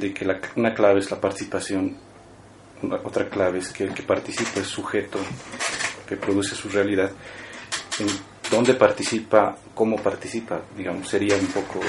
de 0.00 0.12
que 0.14 0.24
la- 0.24 0.40
una 0.56 0.74
clave 0.74 1.00
es 1.00 1.10
la 1.10 1.20
participación, 1.20 1.96
otra 3.04 3.28
clave 3.28 3.58
es 3.58 3.68
que 3.68 3.84
el 3.84 3.94
que 3.94 4.02
participa 4.02 4.60
es 4.60 4.66
sujeto 4.66 5.18
que 6.08 6.16
produce 6.16 6.54
su 6.54 6.68
realidad. 6.68 7.10
En 7.98 8.06
dónde 8.50 8.74
participa, 8.74 9.56
cómo 9.74 9.96
participa, 9.96 10.60
digamos, 10.76 11.08
sería 11.08 11.36
un 11.36 11.46
poco 11.48 11.80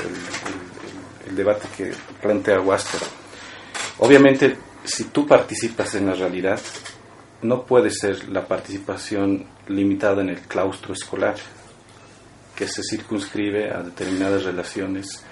el 1.27 1.35
debate 1.35 1.67
que 1.75 1.91
plantea 2.21 2.59
Huáscar. 2.61 3.01
Obviamente, 3.99 4.57
si 4.83 5.05
tú 5.05 5.25
participas 5.25 5.95
en 5.95 6.07
la 6.07 6.13
realidad, 6.13 6.59
no 7.43 7.63
puede 7.63 7.89
ser 7.89 8.27
la 8.29 8.45
participación 8.47 9.45
limitada 9.67 10.21
en 10.21 10.29
el 10.29 10.41
claustro 10.41 10.93
escolar, 10.93 11.35
que 12.55 12.67
se 12.67 12.81
circunscribe 12.83 13.71
a 13.71 13.81
determinadas 13.81 14.43
relaciones 14.43 15.23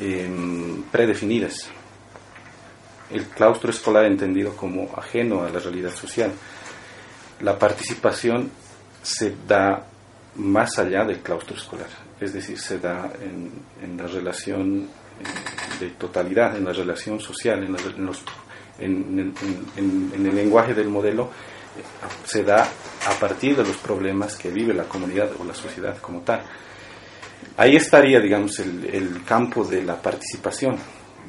em, 0.00 0.82
predefinidas. 0.84 1.68
El 3.10 3.26
claustro 3.26 3.70
escolar 3.70 4.04
entendido 4.06 4.56
como 4.56 4.90
ajeno 4.96 5.42
a 5.44 5.50
la 5.50 5.58
realidad 5.60 5.92
social. 5.94 6.32
La 7.40 7.58
participación 7.58 8.50
se 9.02 9.34
da 9.46 9.84
más 10.36 10.78
allá 10.78 11.04
del 11.04 11.20
claustro 11.20 11.56
escolar, 11.56 11.88
es 12.20 12.32
decir, 12.32 12.58
se 12.58 12.78
da 12.78 13.12
en, 13.20 13.50
en 13.82 13.96
la 13.96 14.06
relación 14.06 14.88
eh, 15.20 15.80
de 15.80 15.90
totalidad, 15.90 16.56
en 16.56 16.64
la 16.64 16.72
relación 16.72 17.20
social, 17.20 17.62
en, 17.62 17.72
la- 17.72 17.78
en 18.80 19.34
en- 19.76 20.12
el 20.14 20.34
lenguaje 20.34 20.74
del 20.74 20.88
modelo, 20.88 21.24
eh, 21.24 21.82
se 22.24 22.42
da 22.42 22.62
a 22.64 23.12
partir 23.20 23.56
de 23.56 23.62
los 23.64 23.76
problemas 23.76 24.34
que 24.36 24.50
vive 24.50 24.74
la 24.74 24.84
comunidad 24.84 25.30
o 25.38 25.44
la 25.44 25.54
sociedad 25.54 25.96
como 25.98 26.20
tal. 26.22 26.42
Ahí 27.56 27.76
estaría, 27.76 28.18
digamos, 28.18 28.58
el 28.58 29.22
campo 29.24 29.64
de 29.64 29.82
la 29.84 30.00
participación, 30.00 30.76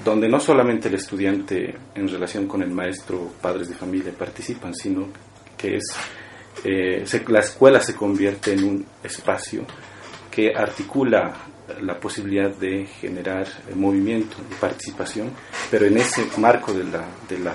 donde 0.04 0.28
no 0.28 0.40
solamente 0.40 0.88
el 0.88 0.96
estudiante 0.96 1.75
en 1.96 2.08
relación 2.08 2.48
con 2.48 2.62
el 2.62 2.72
maestro, 2.72 3.32
padres 3.42 3.70
de 3.70 3.75
familia 3.75 4.12
participan, 4.18 4.74
sino 4.74 5.08
que 5.58 5.78
es 5.78 5.96
eh, 6.64 7.06
la 7.28 7.40
escuela 7.40 7.80
se 7.80 7.96
convierte 7.96 8.54
en 8.54 8.64
un 8.64 8.86
espacio 9.04 9.66
que 10.32 10.54
articula 10.56 11.34
la 11.82 12.00
posibilidad 12.00 12.50
de 12.50 12.86
generar 12.86 13.48
eh, 13.48 13.75
movimiento 13.75 14.38
y 14.50 14.54
participación, 14.56 15.32
pero 15.72 15.86
en 15.86 15.98
ese 15.98 16.28
marco 16.38 16.74
de 16.74 16.84
la, 16.84 17.06
de 17.28 17.40
la, 17.40 17.54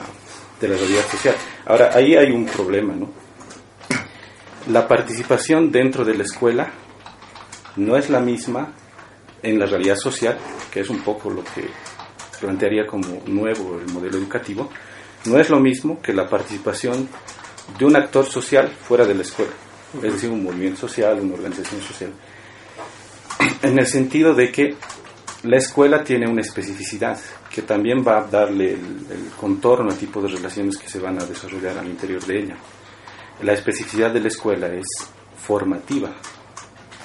de 0.60 0.68
la 0.68 0.76
realidad 0.76 1.04
social. 1.10 1.34
Ahora, 1.66 1.90
ahí 1.94 2.16
hay 2.16 2.30
un 2.30 2.46
problema, 2.46 2.94
¿no? 2.94 3.10
La 4.68 4.86
participación 4.86 5.70
dentro 5.70 6.04
de 6.04 6.14
la 6.14 6.24
escuela 6.24 6.70
no 7.76 7.96
es 7.96 8.10
la 8.10 8.20
misma 8.20 8.72
en 9.42 9.58
la 9.58 9.66
realidad 9.66 9.96
social, 9.96 10.38
que 10.70 10.80
es 10.80 10.90
un 10.90 11.02
poco 11.02 11.30
lo 11.30 11.42
que 11.42 11.64
plantearía 12.40 12.86
como 12.86 13.22
nuevo 13.26 13.78
el 13.78 13.92
modelo 13.92 14.18
educativo, 14.18 14.70
no 15.26 15.38
es 15.38 15.50
lo 15.50 15.60
mismo 15.60 16.00
que 16.00 16.12
la 16.12 16.28
participación 16.28 17.08
de 17.78 17.84
un 17.84 17.96
actor 17.96 18.26
social 18.26 18.68
fuera 18.68 19.04
de 19.04 19.14
la 19.14 19.22
escuela, 19.22 19.52
es 20.02 20.12
decir, 20.12 20.30
un 20.30 20.42
movimiento 20.42 20.80
social, 20.80 21.20
una 21.20 21.34
organización 21.34 21.80
social, 21.82 22.12
en 23.62 23.78
el 23.78 23.86
sentido 23.86 24.34
de 24.34 24.50
que 24.50 24.74
la 25.42 25.56
escuela 25.56 26.02
tiene 26.02 26.28
una 26.28 26.40
especificidad 26.40 27.18
que 27.50 27.62
también 27.62 28.04
va 28.06 28.18
a 28.18 28.26
darle 28.26 28.74
el, 28.74 29.06
el 29.10 29.30
contorno 29.38 29.90
al 29.90 29.98
tipo 29.98 30.20
de 30.20 30.28
relaciones 30.28 30.76
que 30.76 30.88
se 30.88 31.00
van 31.00 31.20
a 31.20 31.24
desarrollar 31.24 31.78
al 31.78 31.88
interior 31.88 32.24
de 32.24 32.38
ella. 32.38 32.56
La 33.42 33.52
especificidad 33.54 34.12
de 34.12 34.20
la 34.20 34.28
escuela 34.28 34.66
es 34.68 34.86
formativa, 35.36 36.12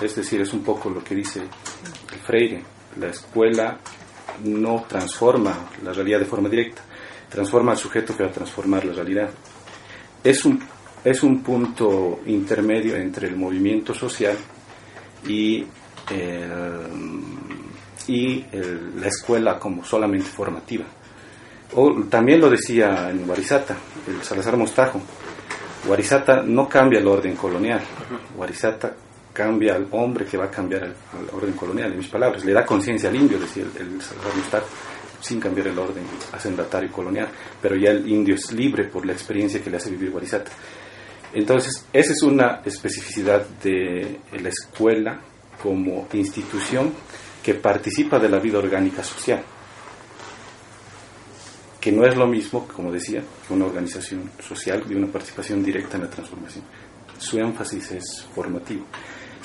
es 0.01 0.15
decir, 0.15 0.41
es 0.41 0.53
un 0.53 0.63
poco 0.63 0.89
lo 0.89 1.03
que 1.03 1.15
dice 1.15 1.39
el 1.39 2.19
Freire, 2.19 2.63
la 2.99 3.07
escuela 3.07 3.77
no 4.43 4.85
transforma 4.87 5.69
la 5.83 5.93
realidad 5.93 6.19
de 6.19 6.25
forma 6.25 6.49
directa, 6.49 6.81
transforma 7.29 7.71
al 7.71 7.77
sujeto 7.77 8.15
que 8.15 8.23
va 8.23 8.29
a 8.29 8.33
transformar 8.33 8.85
la 8.85 8.93
realidad. 8.93 9.29
Es 10.23 10.45
un, 10.45 10.61
es 11.03 11.23
un 11.23 11.41
punto 11.41 12.21
intermedio 12.25 12.95
entre 12.95 13.27
el 13.27 13.35
movimiento 13.35 13.93
social 13.93 14.35
y, 15.27 15.65
y 18.07 18.45
la 18.95 19.07
escuela 19.07 19.59
como 19.59 19.83
solamente 19.83 20.29
formativa. 20.29 20.85
O, 21.73 21.93
también 22.09 22.39
lo 22.39 22.49
decía 22.49 23.09
en 23.09 23.25
Guarizata, 23.25 23.75
el 24.07 24.21
Salazar 24.23 24.55
Mostajo, 24.55 25.01
Guarizata 25.85 26.41
no 26.41 26.67
cambia 26.69 26.99
el 26.99 27.07
orden 27.07 27.35
colonial, 27.35 27.81
Guarizata 28.35 28.95
cambia 29.35 29.75
al 29.75 29.87
hombre 29.91 30.25
que 30.25 30.37
va 30.37 30.45
a 30.45 30.49
cambiar 30.49 30.83
el, 30.83 30.91
el 30.91 31.35
orden 31.35 31.53
colonial, 31.53 31.91
en 31.91 31.97
mis 31.97 32.07
palabras, 32.07 32.45
le 32.45 32.53
da 32.53 32.65
conciencia 32.65 33.09
al 33.09 33.15
indio, 33.17 33.37
decía 33.37 33.65
el, 33.75 33.95
el 33.95 34.01
Salazar 34.01 34.63
sin 35.19 35.39
cambiar 35.39 35.67
el 35.67 35.77
orden 35.77 36.03
hacendatario 36.31 36.91
colonial, 36.91 37.27
pero 37.61 37.75
ya 37.75 37.91
el 37.91 38.07
indio 38.07 38.35
es 38.35 38.51
libre 38.53 38.85
por 38.85 39.05
la 39.05 39.13
experiencia 39.13 39.61
que 39.61 39.69
le 39.69 39.77
hace 39.77 39.89
vivir 39.89 40.11
Guarizata. 40.11 40.51
Entonces, 41.33 41.85
esa 41.91 42.13
es 42.13 42.21
una 42.21 42.61
especificidad 42.63 43.45
de 43.61 44.19
la 44.39 44.49
escuela 44.49 45.19
como 45.61 46.07
institución 46.13 46.93
que 47.43 47.55
participa 47.55 48.19
de 48.19 48.29
la 48.29 48.39
vida 48.39 48.59
orgánica 48.59 49.03
social, 49.03 49.43
que 51.81 51.91
no 51.91 52.05
es 52.05 52.15
lo 52.15 52.27
mismo, 52.27 52.67
como 52.67 52.91
decía, 52.91 53.21
que 53.47 53.53
una 53.53 53.65
organización 53.65 54.31
social 54.39 54.83
y 54.89 54.95
una 54.95 55.07
participación 55.07 55.63
directa 55.63 55.97
en 55.97 56.03
la 56.03 56.09
transformación. 56.09 56.63
Su 57.17 57.37
énfasis 57.39 57.91
es 57.91 58.27
formativo. 58.33 58.85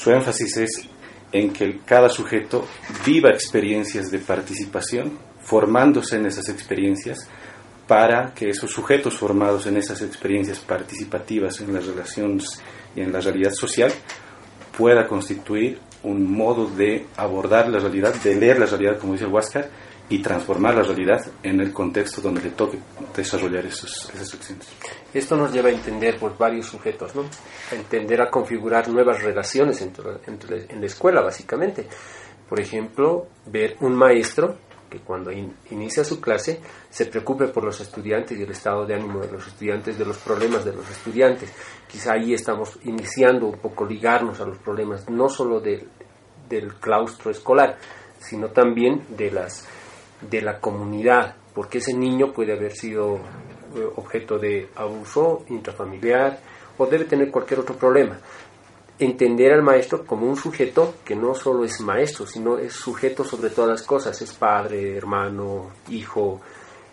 Su 0.01 0.11
énfasis 0.11 0.57
es 0.57 0.89
en 1.31 1.53
que 1.53 1.81
cada 1.85 2.09
sujeto 2.09 2.67
viva 3.05 3.29
experiencias 3.29 4.11
de 4.11 4.19
participación, 4.19 5.19
formándose 5.41 6.17
en 6.17 6.25
esas 6.25 6.49
experiencias, 6.49 7.29
para 7.87 8.33
que 8.33 8.49
esos 8.49 8.71
sujetos 8.71 9.19
formados 9.19 9.67
en 9.67 9.77
esas 9.77 10.01
experiencias 10.01 10.59
participativas 10.59 11.61
en 11.61 11.75
las 11.75 11.85
relaciones 11.85 12.63
y 12.97 13.03
en 13.03 13.13
la 13.13 13.21
realidad 13.21 13.53
social 13.53 13.93
pueda 14.75 15.07
constituir 15.07 15.79
un 16.03 16.33
modo 16.33 16.65
de 16.65 17.05
abordar 17.19 17.69
la 17.69 17.79
realidad, 17.79 18.15
de 18.23 18.37
leer 18.37 18.59
la 18.59 18.65
realidad, 18.65 18.99
como 18.99 19.13
dice 19.13 19.27
Huáscar, 19.27 19.69
y 20.11 20.21
transformar 20.21 20.75
la 20.75 20.83
realidad 20.83 21.25
en 21.43 21.61
el 21.61 21.73
contexto 21.73 22.21
donde 22.21 22.43
le 22.43 22.51
toque 22.51 22.79
desarrollar 23.17 23.65
esos, 23.65 24.11
esas 24.13 24.35
acciones. 24.35 24.67
Esto 25.15 25.37
nos 25.37 25.53
lleva 25.53 25.69
a 25.69 25.73
entender 25.73 26.19
pues, 26.19 26.37
varios 26.37 26.67
sujetos, 26.67 27.15
¿no? 27.15 27.23
A 27.71 27.75
entender, 27.75 28.21
a 28.21 28.29
configurar 28.31 28.89
nuevas 28.89 29.23
relaciones 29.23 29.81
entre- 29.81 30.67
en 30.69 30.81
la 30.81 30.87
escuela, 30.87 31.23
básicamente. 31.23 31.87
Por 32.49 32.61
ejemplo, 32.61 33.29
ver 33.47 33.77
un 33.81 33.95
maestro 33.95 34.59
que 34.91 34.99
cuando 34.99 35.31
in- 35.31 35.55
inicia 35.71 36.03
su 36.03 36.21
clase 36.21 36.61
se 36.91 37.07
preocupe 37.07 37.47
por 37.47 37.63
los 37.63 37.81
estudiantes 37.81 38.37
y 38.37 38.43
el 38.43 38.51
estado 38.51 38.85
de 38.85 38.95
ánimo 38.97 39.21
de 39.21 39.31
los 39.31 39.47
estudiantes, 39.47 39.97
de 39.97 40.05
los 40.05 40.19
problemas 40.19 40.65
de 40.65 40.73
los 40.73 40.91
estudiantes. 40.91 41.53
Quizá 41.87 42.15
ahí 42.15 42.35
estamos 42.35 42.77
iniciando 42.83 43.47
un 43.47 43.59
poco 43.59 43.87
ligarnos 43.87 44.41
a 44.41 44.45
los 44.47 44.59
problemas, 44.59 45.09
no 45.09 45.29
solo 45.29 45.61
del, 45.61 45.87
del 46.49 46.75
claustro 46.75 47.31
escolar, 47.31 47.79
sino 48.19 48.49
también 48.49 49.05
de 49.17 49.31
las 49.31 49.69
de 50.21 50.43
la 50.43 50.59
comunidad, 50.59 51.37
porque 51.55 51.79
ese 51.79 51.95
niño 51.95 52.33
puede 52.33 52.53
haber 52.53 52.73
sido 52.73 53.17
eh, 53.17 53.89
objeto 53.97 54.39
de 54.39 54.69
abuso 54.77 55.45
intrafamiliar 55.49 56.39
o 56.79 56.87
debe 56.87 57.05
tener 57.05 57.31
cualquier 57.31 57.61
otro 57.61 57.77
problema. 57.77 58.19
Entender 58.99 59.53
al 59.53 59.63
maestro 59.63 60.05
como 60.05 60.27
un 60.27 60.37
sujeto 60.37 60.97
que 61.05 61.17
no 61.17 61.35
solo 61.35 61.65
es 61.65 61.81
maestro, 61.81 62.27
sino 62.27 62.59
es 62.59 62.73
sujeto 62.75 63.25
sobre 63.25 63.51
todas 63.51 63.71
las 63.71 63.83
cosas, 63.83 64.21
es 64.21 64.33
padre, 64.35 64.97
hermano, 64.97 65.71
hijo, 65.89 66.41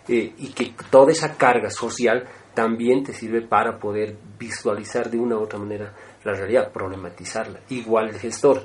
eh, 0.08 0.32
y 0.38 0.48
que 0.52 0.72
toda 0.90 1.12
esa 1.12 1.36
carga 1.36 1.68
social 1.68 2.26
también 2.54 3.04
te 3.04 3.12
sirve 3.12 3.42
para 3.42 3.78
poder 3.78 4.16
visualizar 4.38 5.10
de 5.10 5.18
una 5.18 5.36
u 5.36 5.42
otra 5.42 5.58
manera 5.58 5.92
la 6.24 6.32
realidad, 6.32 6.72
problematizarla. 6.72 7.60
Igual 7.68 8.08
el 8.08 8.18
gestor. 8.18 8.64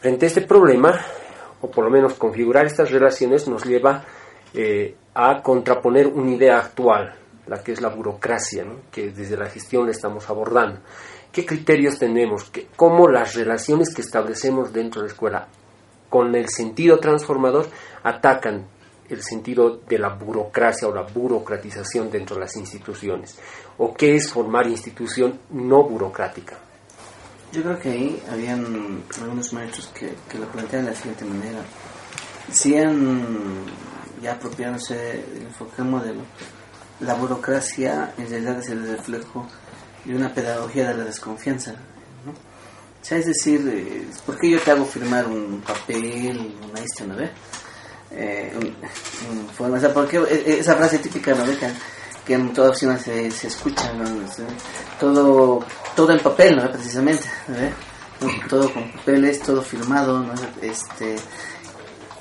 Frente 0.00 0.26
a 0.26 0.28
este 0.28 0.42
problema, 0.42 1.00
o 1.62 1.70
por 1.70 1.84
lo 1.84 1.90
menos 1.90 2.14
configurar 2.14 2.66
estas 2.66 2.90
relaciones, 2.90 3.46
nos 3.48 3.64
lleva 3.64 4.04
eh, 4.54 4.94
a 5.14 5.42
contraponer 5.42 6.06
una 6.06 6.30
idea 6.34 6.58
actual, 6.58 7.14
la 7.46 7.62
que 7.62 7.72
es 7.72 7.80
la 7.80 7.88
burocracia, 7.88 8.64
que 8.90 9.10
desde 9.10 9.36
la 9.36 9.46
gestión 9.48 9.86
la 9.86 9.92
estamos 9.92 10.28
abordando. 10.30 10.80
¿Qué 11.32 11.44
criterios 11.46 11.98
tenemos? 11.98 12.50
¿Qué- 12.50 12.66
¿Cómo 12.76 13.08
las 13.08 13.34
relaciones 13.34 13.94
que 13.94 14.02
establecemos 14.02 14.72
dentro 14.72 15.00
de 15.02 15.08
la 15.08 15.12
escuela 15.12 15.48
con 16.08 16.34
el 16.34 16.48
sentido 16.48 16.98
transformador 16.98 17.66
atacan 18.02 18.66
el 19.08 19.22
sentido 19.22 19.76
de 19.88 19.98
la 19.98 20.10
burocracia 20.10 20.88
o 20.88 20.94
la 20.94 21.02
burocratización 21.02 22.10
dentro 22.10 22.36
de 22.36 22.40
las 22.42 22.56
instituciones? 22.56 23.38
¿O 23.78 23.94
qué 23.94 24.16
es 24.16 24.32
formar 24.32 24.66
institución 24.66 25.38
no 25.50 25.84
burocrática? 25.84 26.56
Yo 27.52 27.62
creo 27.62 27.78
que 27.80 27.90
ahí 27.90 28.22
habían 28.30 29.02
algunos 29.20 29.52
maestros 29.52 29.88
que, 29.88 30.14
que 30.28 30.38
lo 30.38 30.46
plantean 30.46 30.84
de 30.84 30.90
la 30.92 30.96
siguiente 30.96 31.24
manera. 31.24 31.58
Si 32.52 32.76
han 32.76 33.64
ya 34.22 34.32
apropiándose 34.32 34.94
del 34.94 35.42
enfoque 35.42 35.82
modelo, 35.82 36.20
la 37.00 37.14
burocracia 37.14 38.12
en 38.18 38.28
realidad 38.28 38.58
es 38.60 38.68
el 38.68 38.86
reflejo 38.86 39.46
de 40.04 40.14
una 40.14 40.32
pedagogía 40.32 40.88
de 40.88 40.94
la 40.98 41.04
desconfianza. 41.04 41.72
¿no? 42.24 42.32
O 42.32 43.04
sea, 43.04 43.18
es 43.18 43.26
decir, 43.26 43.66
eh, 43.72 44.06
¿por 44.26 44.38
qué 44.38 44.50
yo 44.50 44.60
te 44.60 44.70
hago 44.70 44.84
firmar 44.84 45.26
un 45.26 45.62
papel, 45.66 46.54
una 46.70 46.80
este, 46.80 47.06
¿no 47.06 47.16
ve? 47.16 47.30
Eh. 48.12 48.52
O 49.58 49.78
sea, 49.78 49.94
porque 49.94 50.18
e- 50.18 50.42
e- 50.46 50.60
esa 50.60 50.74
frase 50.74 50.98
típica, 50.98 51.34
¿no? 51.34 51.44
Que, 51.44 51.70
que 52.26 52.34
en 52.34 52.52
toda 52.52 52.70
oficina 52.70 52.98
se, 52.98 53.30
se 53.30 53.46
escucha, 53.48 53.92
¿no? 53.94 54.04
Sea, 54.28 54.46
todo, 54.98 55.64
todo 55.96 56.12
en 56.12 56.20
papel, 56.20 56.56
¿no? 56.56 56.70
Precisamente. 56.70 57.24
¿no? 58.20 58.28
Todo 58.48 58.72
con 58.72 58.90
papeles, 58.92 59.40
todo 59.40 59.62
firmado, 59.62 60.20
¿no? 60.22 60.34
Este, 60.60 61.16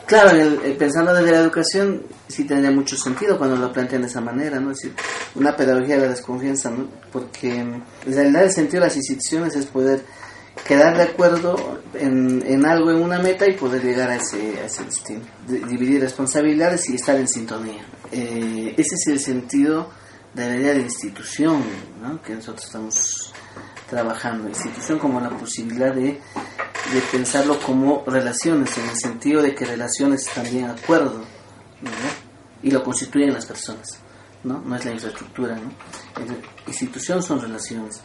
claro, 0.05 0.29
el- 0.31 0.61
el 0.63 0.75
pensando 0.77 1.13
desde 1.13 1.31
la 1.31 1.39
educación, 1.39 2.03
sí 2.27 2.45
tendría 2.45 2.71
mucho 2.71 2.95
sentido 2.97 3.37
cuando 3.37 3.57
lo 3.57 3.71
plantean 3.71 4.03
de 4.03 4.07
esa 4.07 4.21
manera, 4.21 4.59
¿no? 4.59 4.71
Es 4.71 4.77
decir, 4.77 4.93
una 5.35 5.55
pedagogía 5.55 5.95
de 5.97 6.03
la 6.03 6.09
desconfianza, 6.13 6.69
¿no? 6.69 6.87
Porque 7.11 7.55
en 7.57 7.83
realidad 8.05 8.43
el 8.45 8.51
sentido 8.51 8.81
de 8.81 8.87
las 8.87 8.95
instituciones 8.95 9.55
es 9.55 9.65
poder 9.65 10.03
quedar 10.67 10.95
de 10.97 11.03
acuerdo 11.03 11.81
en, 11.93 12.43
en 12.45 12.65
algo, 12.65 12.91
en 12.91 13.01
una 13.01 13.19
meta 13.19 13.45
y 13.47 13.53
poder 13.57 13.83
llegar 13.83 14.09
a 14.09 14.15
ese, 14.15 14.57
a 14.61 14.65
ese 14.65 14.83
destino. 14.85 15.21
Dividir 15.47 16.01
responsabilidades 16.01 16.89
y 16.89 16.95
estar 16.95 17.15
en 17.17 17.27
sintonía. 17.27 17.85
Eh, 18.11 18.73
ese 18.77 18.95
es 18.95 19.07
el 19.07 19.19
sentido 19.19 19.89
de 20.33 20.47
la 20.47 20.55
idea 20.55 20.73
de 20.73 20.81
institución 20.81 21.63
¿no? 22.01 22.21
que 22.21 22.33
nosotros 22.33 22.65
estamos 22.65 23.33
trabajando. 23.89 24.47
Institución 24.47 24.99
como 24.99 25.19
la 25.19 25.29
posibilidad 25.29 25.93
de, 25.93 26.19
de 26.93 27.01
pensarlo 27.11 27.59
como 27.59 28.03
relaciones, 28.05 28.77
en 28.77 28.89
el 28.89 28.95
sentido 28.95 29.41
de 29.41 29.53
que 29.53 29.65
relaciones 29.65 30.27
es 30.27 30.33
también 30.33 30.65
acuerdo 30.65 31.19
¿no? 31.81 31.89
y 32.63 32.71
lo 32.71 32.83
constituyen 32.83 33.33
las 33.33 33.45
personas. 33.45 33.99
¿no? 34.43 34.59
no 34.59 34.75
es 34.75 34.85
la 34.85 34.91
infraestructura. 34.91 35.55
¿no? 35.55 35.71
Institución 36.67 37.21
son 37.21 37.41
relaciones. 37.41 38.01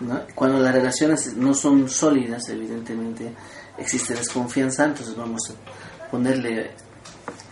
¿no? 0.00 0.22
Cuando 0.34 0.58
las 0.58 0.74
relaciones 0.74 1.34
no 1.34 1.54
son 1.54 1.88
sólidas, 1.88 2.48
evidentemente 2.48 3.34
existe 3.76 4.14
desconfianza, 4.14 4.84
entonces 4.84 5.16
vamos 5.16 5.40
a 5.50 6.10
ponerle 6.10 6.70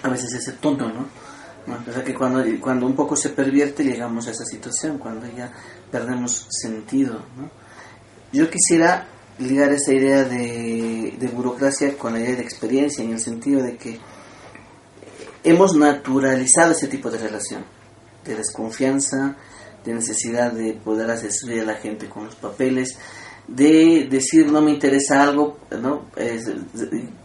a 0.02 0.08
veces 0.08 0.32
ese 0.34 0.52
tono, 0.52 0.88
¿no? 0.88 1.06
¿No? 1.66 1.78
O 1.88 1.92
sea 1.92 2.04
que 2.04 2.14
cuando, 2.14 2.44
cuando 2.60 2.86
un 2.86 2.94
poco 2.94 3.16
se 3.16 3.30
pervierte 3.30 3.82
llegamos 3.82 4.28
a 4.28 4.30
esa 4.30 4.44
situación, 4.44 4.98
cuando 4.98 5.26
ya 5.36 5.52
perdemos 5.90 6.46
sentido, 6.50 7.14
¿no? 7.36 7.50
Yo 8.32 8.48
quisiera 8.50 9.06
ligar 9.38 9.72
esa 9.72 9.92
idea 9.92 10.24
de, 10.24 11.16
de 11.18 11.28
burocracia 11.28 11.96
con 11.96 12.12
la 12.12 12.20
idea 12.20 12.36
de 12.36 12.42
experiencia, 12.42 13.04
en 13.04 13.12
el 13.12 13.20
sentido 13.20 13.62
de 13.62 13.76
que 13.76 13.98
hemos 15.44 15.76
naturalizado 15.76 16.72
ese 16.72 16.88
tipo 16.88 17.10
de 17.10 17.18
relación, 17.18 17.64
de 18.24 18.34
desconfianza, 18.34 19.36
de 19.84 19.94
necesidad 19.94 20.52
de 20.52 20.72
poder 20.72 21.16
subir 21.32 21.60
a 21.60 21.66
la 21.66 21.74
gente 21.74 22.08
con 22.08 22.24
los 22.24 22.34
papeles, 22.34 22.98
de 23.46 24.08
decir 24.10 24.50
no 24.50 24.60
me 24.60 24.72
interesa 24.72 25.22
algo, 25.22 25.58
¿no? 25.80 26.06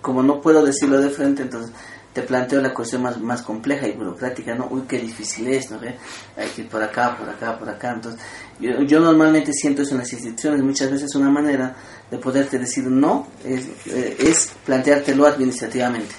Como 0.01 0.21
no 0.21 0.39
puedo 0.39 0.63
decirlo 0.63 1.01
de 1.01 1.09
frente, 1.09 1.41
entonces 1.41 1.71
te 2.13 2.23
planteo 2.23 2.61
la 2.61 2.73
cuestión 2.73 3.01
más, 3.01 3.19
más 3.19 3.41
compleja 3.41 3.87
y 3.87 3.93
burocrática, 3.93 4.53
¿no? 4.53 4.67
Uy, 4.69 4.83
qué 4.87 4.99
difícil 4.99 5.47
es, 5.47 5.71
¿no? 5.71 5.79
¿Ve? 5.79 5.95
Hay 6.35 6.49
que 6.49 6.61
ir 6.61 6.69
por 6.69 6.83
acá, 6.83 7.17
por 7.17 7.29
acá, 7.29 7.57
por 7.57 7.69
acá. 7.69 7.91
Entonces, 7.91 8.21
yo, 8.59 8.81
yo 8.81 8.99
normalmente 8.99 9.53
siento 9.53 9.81
eso 9.81 9.91
en 9.91 9.99
las 9.99 10.11
instituciones, 10.11 10.61
muchas 10.61 10.91
veces 10.91 11.15
una 11.15 11.29
manera 11.29 11.75
de 12.09 12.17
poderte 12.17 12.59
decir 12.59 12.85
no 12.85 13.27
es, 13.45 13.65
eh, 13.87 14.17
es 14.19 14.51
planteártelo 14.65 15.25
administrativamente, 15.25 16.13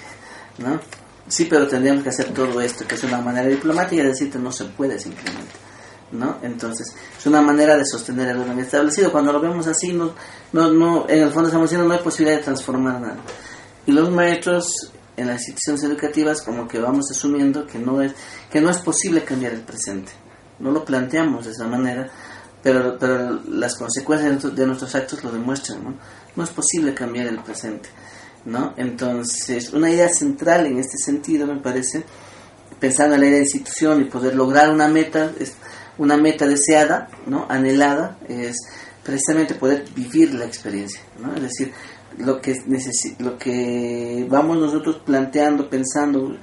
¿no? 0.57 0.79
Sí, 1.27 1.45
pero 1.45 1.67
tendríamos 1.67 2.03
que 2.03 2.09
hacer 2.09 2.33
todo 2.33 2.59
esto, 2.59 2.85
que 2.87 2.95
es 2.95 3.03
una 3.03 3.21
manera 3.21 3.47
diplomática 3.47 4.03
de 4.03 4.09
decirte 4.09 4.39
no 4.39 4.51
se 4.51 4.65
puede 4.65 4.99
simplemente. 4.99 5.53
¿no? 6.11 6.37
Entonces, 6.43 6.93
es 7.17 7.25
una 7.25 7.41
manera 7.41 7.75
de 7.75 7.85
sostener 7.85 8.29
el 8.29 8.37
orden 8.37 8.59
establecido. 8.59 9.11
Cuando 9.11 9.33
lo 9.33 9.39
vemos 9.39 9.65
así, 9.67 9.93
no, 9.93 10.13
no, 10.51 10.71
no, 10.71 11.05
en 11.09 11.23
el 11.23 11.31
fondo 11.31 11.47
estamos 11.47 11.69
diciendo 11.69 11.87
no 11.87 11.93
hay 11.95 12.03
posibilidad 12.03 12.37
de 12.37 12.43
transformar 12.43 13.01
nada. 13.01 13.17
Y 13.85 13.91
los 13.91 14.11
maestros 14.11 14.92
en 15.15 15.27
las 15.27 15.47
instituciones 15.47 15.83
educativas 15.83 16.41
como 16.41 16.67
que 16.67 16.79
vamos 16.79 17.11
asumiendo 17.11 17.65
que 17.67 17.79
no 17.79 18.01
es, 18.01 18.13
que 18.51 18.61
no 18.61 18.69
es 18.69 18.77
posible 18.79 19.23
cambiar 19.23 19.53
el 19.53 19.61
presente. 19.61 20.11
No 20.59 20.71
lo 20.71 20.85
planteamos 20.85 21.45
de 21.45 21.51
esa 21.51 21.67
manera, 21.67 22.09
pero, 22.61 22.97
pero 22.97 23.41
las 23.49 23.75
consecuencias 23.75 24.55
de 24.55 24.65
nuestros, 24.65 24.95
actos 24.95 25.23
lo 25.23 25.31
demuestran, 25.31 25.83
¿no? 25.83 25.95
No 26.35 26.43
es 26.43 26.49
posible 26.49 26.93
cambiar 26.93 27.27
el 27.27 27.39
presente, 27.39 27.89
¿no? 28.45 28.73
Entonces, 28.77 29.73
una 29.73 29.89
idea 29.91 30.09
central 30.09 30.65
en 30.65 30.79
este 30.79 30.97
sentido, 30.97 31.45
me 31.45 31.59
parece, 31.59 32.05
pensando 32.79 33.15
en 33.15 33.21
la 33.21 33.27
idea 33.27 33.37
de 33.37 33.43
institución 33.43 34.01
y 34.01 34.05
poder 34.05 34.35
lograr 34.35 34.69
una 34.69 34.87
meta, 34.87 35.31
es 35.39 35.55
una 35.97 36.17
meta 36.17 36.47
deseada, 36.47 37.09
¿no? 37.27 37.45
anhelada, 37.49 38.17
es 38.27 38.57
precisamente 39.03 39.55
poder 39.55 39.85
vivir 39.95 40.33
la 40.33 40.45
experiencia, 40.45 41.01
¿no? 41.19 41.35
es 41.35 41.41
decir, 41.41 41.73
lo 42.17 42.41
que, 42.41 42.55
necesi 42.67 43.15
lo 43.19 43.37
que 43.37 44.25
vamos 44.29 44.57
nosotros 44.57 45.01
planteando, 45.05 45.69
pensando, 45.69 46.37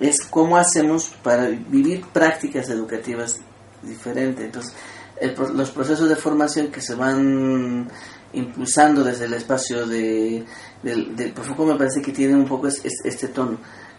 es 0.00 0.20
cómo 0.22 0.56
hacemos 0.56 1.08
para 1.22 1.48
vivir 1.48 2.04
prácticas 2.12 2.68
educativas 2.68 3.40
diferentes. 3.82 4.44
Entonces, 4.44 4.74
el, 5.20 5.34
los 5.56 5.70
procesos 5.70 6.08
de 6.08 6.16
formación 6.16 6.68
que 6.68 6.80
se 6.80 6.94
van 6.94 7.88
impulsando 8.32 9.04
desde 9.04 9.26
el 9.26 9.34
espacio 9.34 9.86
de, 9.86 10.44
del, 10.82 11.14
del 11.14 11.32
Foucault 11.32 11.72
me 11.72 11.78
parece 11.78 12.02
que 12.02 12.12
tiene 12.12 12.34
un 12.34 12.46
poco 12.46 12.66
es, 12.66 12.82
este 13.04 13.28
tono, 13.28 13.58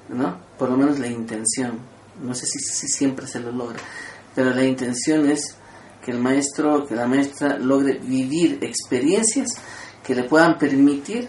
¿no? 0.09 0.37
Por 0.57 0.69
lo 0.69 0.77
menos 0.77 0.99
la 0.99 1.07
intención. 1.07 1.79
No 2.21 2.33
sé 2.33 2.45
si, 2.45 2.59
si 2.59 2.87
siempre 2.87 3.27
se 3.27 3.39
lo 3.39 3.51
logra, 3.51 3.79
pero 4.33 4.51
la 4.51 4.63
intención 4.63 5.29
es 5.29 5.55
que 6.03 6.11
el 6.11 6.19
maestro, 6.19 6.85
que 6.85 6.95
la 6.95 7.07
maestra 7.07 7.57
logre 7.57 7.99
vivir 7.99 8.59
experiencias 8.61 9.47
que 10.05 10.15
le 10.15 10.23
puedan 10.23 10.57
permitir 10.57 11.27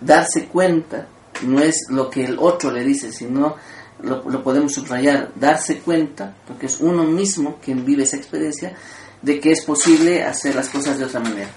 darse 0.00 0.46
cuenta, 0.46 1.06
no 1.42 1.60
es 1.60 1.86
lo 1.88 2.10
que 2.10 2.24
el 2.24 2.38
otro 2.38 2.70
le 2.70 2.82
dice, 2.84 3.12
sino 3.12 3.56
lo, 4.02 4.28
lo 4.28 4.42
podemos 4.42 4.72
subrayar, 4.72 5.30
darse 5.36 5.78
cuenta, 5.78 6.34
porque 6.46 6.66
es 6.66 6.80
uno 6.80 7.04
mismo 7.04 7.58
quien 7.62 7.84
vive 7.84 8.02
esa 8.02 8.16
experiencia, 8.16 8.74
de 9.22 9.38
que 9.38 9.52
es 9.52 9.64
posible 9.64 10.24
hacer 10.24 10.54
las 10.54 10.68
cosas 10.68 10.98
de 10.98 11.04
otra 11.04 11.20
manera, 11.20 11.50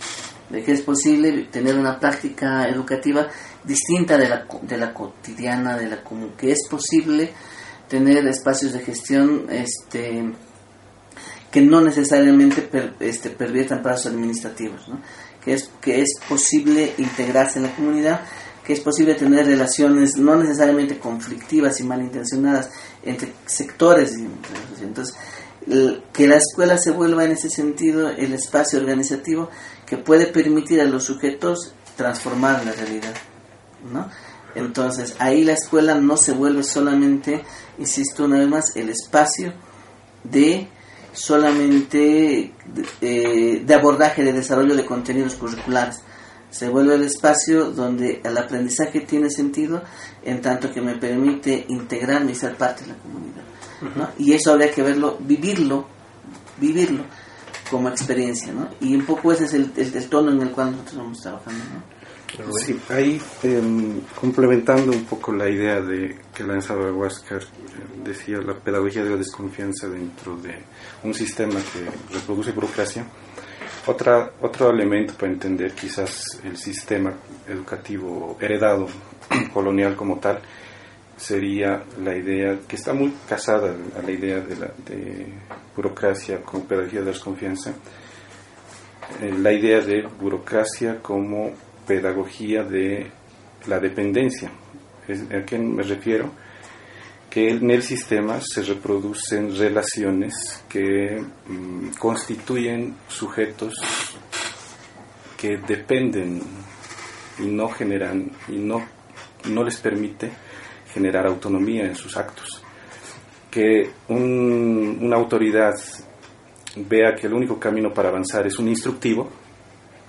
de 0.49 0.63
que 0.63 0.73
es 0.73 0.81
posible 0.81 1.47
tener 1.51 1.75
una 1.75 1.99
práctica 1.99 2.67
educativa 2.67 3.27
distinta 3.63 4.17
de 4.17 4.29
la, 4.29 4.45
de 4.61 4.77
la 4.77 4.93
cotidiana, 4.93 5.75
de 5.75 5.87
la 5.87 6.03
común, 6.03 6.33
que 6.37 6.51
es 6.51 6.67
posible 6.69 7.33
tener 7.89 8.25
espacios 8.27 8.73
de 8.73 8.79
gestión 8.79 9.47
este, 9.49 10.31
que 11.55 11.61
no 11.61 11.79
necesariamente 11.79 12.63
per, 12.63 12.95
este, 12.99 13.29
perviertan 13.29 13.81
pasos 13.81 14.07
administrativos, 14.07 14.89
¿no? 14.89 14.99
que, 15.41 15.53
es, 15.53 15.71
que 15.79 16.01
es 16.01 16.15
posible 16.27 16.93
integrarse 16.97 17.59
en 17.59 17.63
la 17.63 17.73
comunidad, 17.73 18.25
que 18.61 18.73
es 18.73 18.81
posible 18.81 19.15
tener 19.15 19.45
relaciones 19.45 20.17
no 20.17 20.35
necesariamente 20.35 20.99
conflictivas 20.99 21.79
y 21.79 21.85
malintencionadas 21.85 22.71
entre 23.03 23.31
sectores. 23.45 24.15
Entonces, 24.81 25.15
que 26.11 26.27
la 26.27 26.35
escuela 26.35 26.77
se 26.77 26.91
vuelva 26.91 27.23
en 27.23 27.31
ese 27.31 27.49
sentido 27.49 28.09
el 28.09 28.33
espacio 28.33 28.77
organizativo 28.77 29.49
que 29.85 29.95
puede 29.95 30.25
permitir 30.25 30.81
a 30.81 30.83
los 30.83 31.05
sujetos 31.05 31.73
transformar 31.95 32.65
la 32.65 32.73
realidad. 32.73 33.15
¿no? 33.93 34.09
Entonces, 34.55 35.15
ahí 35.19 35.45
la 35.45 35.53
escuela 35.53 35.95
no 35.95 36.17
se 36.17 36.33
vuelve 36.33 36.63
solamente, 36.63 37.45
insisto 37.77 38.25
una 38.25 38.39
vez 38.39 38.49
más, 38.49 38.75
el 38.75 38.89
espacio 38.89 39.53
de 40.25 40.67
solamente 41.15 42.53
de, 43.01 43.63
de, 43.65 43.73
abordaje, 43.73 44.23
de 44.23 44.33
desarrollo 44.33 44.75
de 44.75 44.85
contenidos 44.85 45.35
curriculares. 45.35 46.01
Se 46.49 46.69
vuelve 46.69 46.95
el 46.95 47.03
espacio 47.03 47.71
donde 47.71 48.21
el 48.23 48.37
aprendizaje 48.37 49.01
tiene 49.01 49.29
sentido 49.29 49.81
en 50.23 50.41
tanto 50.41 50.71
que 50.71 50.81
me 50.81 50.95
permite 50.95 51.65
integrarme 51.69 52.31
y 52.31 52.35
ser 52.35 52.55
parte 52.55 52.83
de 52.83 52.89
la 52.89 52.95
comunidad. 52.95 53.43
¿no? 53.95 54.09
Y 54.17 54.33
eso 54.33 54.51
habría 54.51 54.71
que 54.71 54.81
verlo, 54.81 55.17
vivirlo, 55.19 55.87
vivirlo 56.57 57.03
como 57.69 57.89
experiencia. 57.89 58.53
¿no? 58.53 58.69
Y 58.79 58.95
un 58.95 59.05
poco 59.05 59.31
ese 59.31 59.45
es 59.45 59.53
el, 59.53 59.71
el, 59.75 59.95
el 59.95 60.09
tono 60.09 60.31
en 60.31 60.41
el 60.41 60.51
cual 60.51 60.71
nosotros 60.71 60.97
vamos 60.97 61.21
trabajando. 61.21 61.63
¿no? 61.63 61.94
Sí, 62.63 62.79
ahí 62.89 63.21
eh, 63.43 63.61
complementando 64.19 64.91
un 64.91 65.05
poco 65.05 65.31
la 65.31 65.49
idea 65.49 65.79
de 65.79 66.17
que 66.33 66.43
lanzaba 66.43 66.91
Huáscar, 66.91 67.41
eh, 67.41 67.45
decía 68.03 68.39
la 68.39 68.55
pedagogía 68.55 69.03
de 69.03 69.11
la 69.11 69.17
desconfianza 69.17 69.87
dentro 69.87 70.35
de 70.37 70.55
un 71.03 71.13
sistema 71.13 71.59
que 71.71 72.13
reproduce 72.13 72.51
burocracia. 72.51 73.05
Otra, 73.87 74.31
otro 74.41 74.71
elemento 74.71 75.13
para 75.13 75.31
entender 75.31 75.73
quizás 75.73 76.41
el 76.43 76.57
sistema 76.57 77.13
educativo 77.47 78.37
heredado 78.41 78.87
colonial 79.53 79.95
como 79.95 80.19
tal 80.19 80.41
sería 81.15 81.83
la 82.03 82.15
idea 82.15 82.59
que 82.67 82.75
está 82.75 82.93
muy 82.93 83.13
casada 83.29 83.73
a 83.97 84.01
la 84.01 84.11
idea 84.11 84.39
de, 84.39 84.55
la, 84.57 84.71
de 84.85 85.27
burocracia 85.75 86.41
como 86.41 86.65
pedagogía 86.65 86.99
de 86.99 87.05
la 87.05 87.11
desconfianza, 87.11 87.73
eh, 89.21 89.33
la 89.39 89.53
idea 89.53 89.79
de 89.79 90.07
burocracia 90.19 91.01
como 91.01 91.53
pedagogía 91.87 92.63
de 92.63 93.09
la 93.67 93.79
dependencia. 93.79 94.49
¿A 95.07 95.45
qué 95.45 95.57
me 95.57 95.83
refiero? 95.83 96.31
Que 97.29 97.49
en 97.49 97.69
el 97.69 97.83
sistema 97.83 98.39
se 98.41 98.63
reproducen 98.63 99.55
relaciones 99.57 100.63
que 100.69 101.21
mmm, 101.47 101.89
constituyen 101.99 102.95
sujetos 103.07 103.73
que 105.37 105.57
dependen 105.57 106.41
y 107.39 107.47
no 107.47 107.67
generan 107.69 108.31
y 108.47 108.57
no, 108.57 108.81
no 109.49 109.63
les 109.63 109.77
permite 109.79 110.31
generar 110.93 111.27
autonomía 111.27 111.85
en 111.85 111.95
sus 111.95 112.15
actos. 112.15 112.63
que 113.55 113.89
una 114.09 115.15
autoridad 115.15 115.75
vea 116.75 117.15
que 117.15 117.27
el 117.27 117.33
único 117.33 117.57
camino 117.57 117.93
para 117.93 118.09
avanzar 118.09 118.45
es 118.45 118.59
un 118.59 118.67
instructivo, 118.67 119.29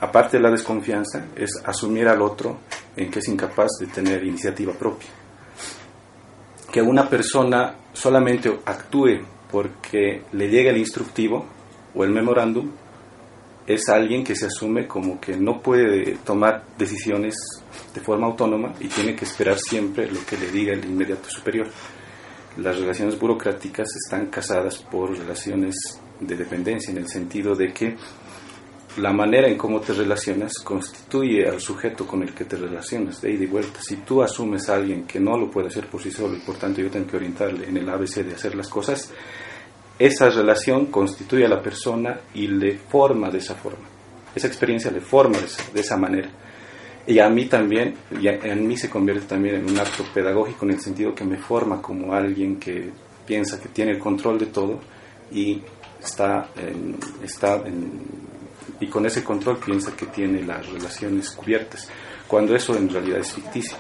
aparte 0.01 0.37
de 0.37 0.43
la 0.43 0.51
desconfianza, 0.51 1.27
es 1.35 1.51
asumir 1.65 2.09
al 2.09 2.23
otro 2.23 2.59
en 2.97 3.11
que 3.11 3.21
es 3.21 3.29
incapaz 3.29 3.71
de 3.81 3.87
tener 3.87 4.25
iniciativa 4.25 4.73
propia. 4.73 5.09
Que 6.71 6.83
una 6.83 7.09
persona 7.09 7.75
solamente 7.93 8.61
actúe 8.65 9.21
porque 9.51 10.23
le 10.33 10.49
llega 10.49 10.71
el 10.71 10.79
instructivo 10.79 11.47
o 11.95 12.05
el 12.05 12.11
memorándum 12.11 12.71
es 13.67 13.89
alguien 13.89 14.23
que 14.23 14.37
se 14.37 14.47
asume 14.47 14.87
como 14.87 15.21
que 15.21 15.37
no 15.37 15.61
puede 15.61 16.17
tomar 16.19 16.63
decisiones 16.79 17.35
de 17.93 18.01
forma 18.01 18.27
autónoma 18.27 18.75
y 18.79 18.87
tiene 18.87 19.17
que 19.17 19.25
esperar 19.25 19.59
siempre 19.59 20.11
lo 20.11 20.25
que 20.25 20.37
le 20.37 20.51
diga 20.51 20.73
el 20.73 20.85
inmediato 20.85 21.29
superior. 21.29 21.69
Las 22.59 22.79
relaciones 22.79 23.19
burocráticas 23.19 23.89
están 24.05 24.27
casadas 24.27 24.79
por 24.79 25.17
relaciones 25.19 25.75
de 26.21 26.37
dependencia 26.37 26.91
en 26.91 26.99
el 26.99 27.09
sentido 27.09 27.55
de 27.55 27.73
que 27.73 27.97
la 28.97 29.13
manera 29.13 29.49
en 29.49 29.59
cómo 29.59 29.81
te 29.81 29.93
relacionas 29.93 30.55
constituye 30.65 31.47
al 31.47 31.61
sujeto 31.61 32.07
con 32.07 32.23
el 32.23 32.35
que 32.35 32.45
te 32.45 32.57
relacionas, 32.57 33.21
de 33.21 33.33
ida 33.33 33.45
y 33.45 33.47
vuelta. 33.47 33.81
Si 33.83 33.97
tú 33.97 34.23
asumes 34.23 34.69
a 34.69 34.77
alguien 34.77 35.05
que 35.05 35.21
no 35.21 35.37
lo 35.37 35.51
puede 35.51 35.69
hacer 35.69 35.87
por 35.87 36.03
sí 36.03 36.11
solo 36.11 36.37
y 36.37 36.41
por 36.41 36.57
tanto 36.57 36.81
yo 36.81 36.91
tengo 36.91 37.07
que 37.07 37.17
orientarle 37.17 37.69
en 37.69 37.77
el 37.77 37.89
ABC 37.89 38.25
de 38.25 38.35
hacer 38.35 38.55
las 38.55 38.69
cosas, 38.69 39.11
esa 39.99 40.31
relación 40.31 40.87
constituye 40.87 41.45
a 41.45 41.49
la 41.49 41.63
persona 41.63 42.21
y 42.35 42.47
le 42.47 42.79
forma 42.79 43.31
de 43.31 43.39
esa 43.39 43.55
forma. 43.55 43.87
Esa 44.35 44.47
experiencia 44.47 44.91
le 44.91 45.01
forma 45.01 45.39
de 45.73 45.81
esa, 45.81 45.97
manera. 45.97 46.29
Y 47.07 47.19
a 47.19 47.29
mí 47.29 47.47
también, 47.47 47.95
y 48.21 48.29
en 48.29 48.67
mí 48.67 48.77
se 48.77 48.91
convierte 48.91 49.27
también 49.27 49.57
en 49.57 49.71
un 49.71 49.79
acto 49.79 50.05
pedagógico 50.13 50.67
en 50.67 50.73
el 50.73 50.81
sentido 50.81 51.15
que 51.15 51.25
me 51.25 51.39
forma 51.39 51.81
como 51.81 52.13
alguien 52.13 52.59
que 52.59 52.91
piensa 53.27 53.61
que 53.61 53.69
tiene 53.69 53.93
el 53.93 53.99
control 53.99 54.39
de 54.39 54.47
todo 54.47 54.81
y 55.33 55.63
está, 56.03 56.51
está 57.23 57.63
y 58.81 58.87
con 58.89 59.07
ese 59.07 59.23
control 59.25 59.59
piensa 59.59 59.95
que 59.97 60.07
tiene 60.07 60.43
las 60.43 60.67
relaciones 60.67 61.31
cubiertas, 61.31 61.89
cuando 62.27 62.55
eso 62.55 62.77
en 62.77 62.89
realidad 62.89 63.21
es 63.21 63.33
ficticio. 63.33 63.77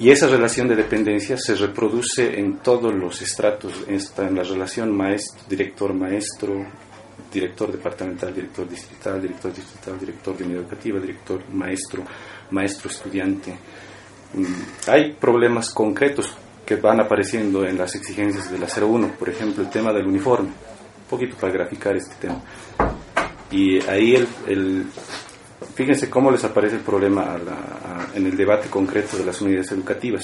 Y 0.00 0.10
esa 0.10 0.28
relación 0.28 0.68
de 0.68 0.76
dependencia 0.76 1.36
se 1.36 1.56
reproduce 1.56 2.38
en 2.38 2.58
todos 2.58 2.94
los 2.94 3.20
estratos, 3.20 3.72
está 3.88 4.28
en 4.28 4.36
la 4.36 4.44
relación 4.44 4.96
maestro, 4.96 5.42
director-maestro, 5.48 6.66
director 7.32 7.72
departamental, 7.72 8.32
director 8.32 8.68
distrital, 8.68 9.20
director 9.20 9.52
distrital, 9.52 9.98
director 9.98 10.36
de 10.36 10.44
unidad 10.44 10.62
educativa, 10.62 11.00
director 11.00 11.42
maestro, 11.52 12.04
maestro-estudiante. 12.50 13.58
Mm, 14.34 14.90
hay 14.90 15.12
problemas 15.14 15.70
concretos 15.70 16.32
que 16.64 16.76
van 16.76 17.00
apareciendo 17.00 17.64
en 17.66 17.78
las 17.78 17.94
exigencias 17.94 18.50
de 18.50 18.58
la 18.58 18.66
01, 18.68 19.14
por 19.18 19.28
ejemplo, 19.28 19.62
el 19.64 19.70
tema 19.70 19.92
del 19.92 20.06
uniforme, 20.06 20.48
un 20.48 21.08
poquito 21.08 21.36
para 21.36 21.52
graficar 21.52 21.96
este 21.96 22.14
tema. 22.20 22.40
Y 23.50 23.82
ahí 23.88 24.14
el, 24.14 24.28
el 24.46 24.86
fíjense 25.74 26.10
cómo 26.10 26.30
les 26.30 26.44
aparece 26.44 26.76
el 26.76 26.82
problema 26.82 27.36
en 28.14 28.26
el 28.26 28.36
debate 28.36 28.68
concreto 28.68 29.16
de 29.16 29.24
las 29.24 29.40
unidades 29.40 29.72
educativas. 29.72 30.22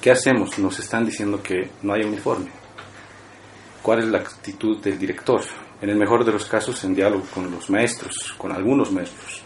¿Qué 0.00 0.10
hacemos? 0.10 0.58
Nos 0.58 0.78
están 0.78 1.06
diciendo 1.06 1.42
que 1.42 1.70
no 1.82 1.92
hay 1.92 2.02
uniforme. 2.02 2.50
¿Cuál 3.82 4.00
es 4.00 4.06
la 4.06 4.18
actitud 4.18 4.80
del 4.82 4.98
director? 4.98 5.42
En 5.80 5.90
el 5.90 5.96
mejor 5.96 6.24
de 6.24 6.32
los 6.32 6.46
casos, 6.46 6.82
en 6.84 6.94
diálogo 6.94 7.24
con 7.32 7.50
los 7.50 7.68
maestros, 7.68 8.34
con 8.38 8.52
algunos 8.52 8.90
maestros. 8.92 9.42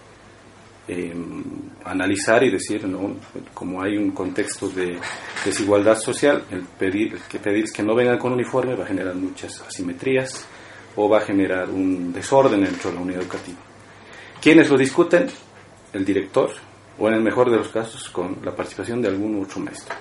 Em, 0.87 1.45
analizar 1.85 2.43
y 2.45 2.51
decir, 2.51 2.87
¿no? 2.87 3.17
como 3.53 3.83
hay 3.83 3.97
un 3.97 4.12
contexto 4.12 4.69
de 4.69 4.99
desigualdad 5.45 5.99
social, 5.99 6.45
el, 6.51 6.62
pedir, 6.62 7.14
el 7.14 7.21
que 7.23 7.38
pedir 7.38 7.67
que 7.75 7.83
no 7.83 7.95
vengan 7.95 8.19
con 8.19 8.33
uniforme 8.33 8.75
va 8.75 8.85
a 8.85 8.87
generar 8.87 9.14
muchas 9.14 9.61
asimetrías 9.61 10.47
o 11.00 11.08
va 11.08 11.18
a 11.18 11.20
generar 11.20 11.70
un 11.70 12.12
desorden 12.12 12.64
dentro 12.64 12.90
de 12.90 12.96
la 12.96 13.02
unidad 13.02 13.22
educativa. 13.22 13.58
¿Quiénes 14.42 14.68
lo 14.68 14.76
discuten? 14.76 15.30
El 15.92 16.04
director, 16.04 16.50
o 16.98 17.06
en 17.06 17.14
el 17.14 17.22
mejor 17.22 17.50
de 17.52 17.56
los 17.56 17.68
casos, 17.68 18.08
con 18.08 18.38
la 18.42 18.50
participación 18.54 19.00
de 19.00 19.06
algún 19.06 19.40
otro 19.40 19.61
maestro. 19.61 19.94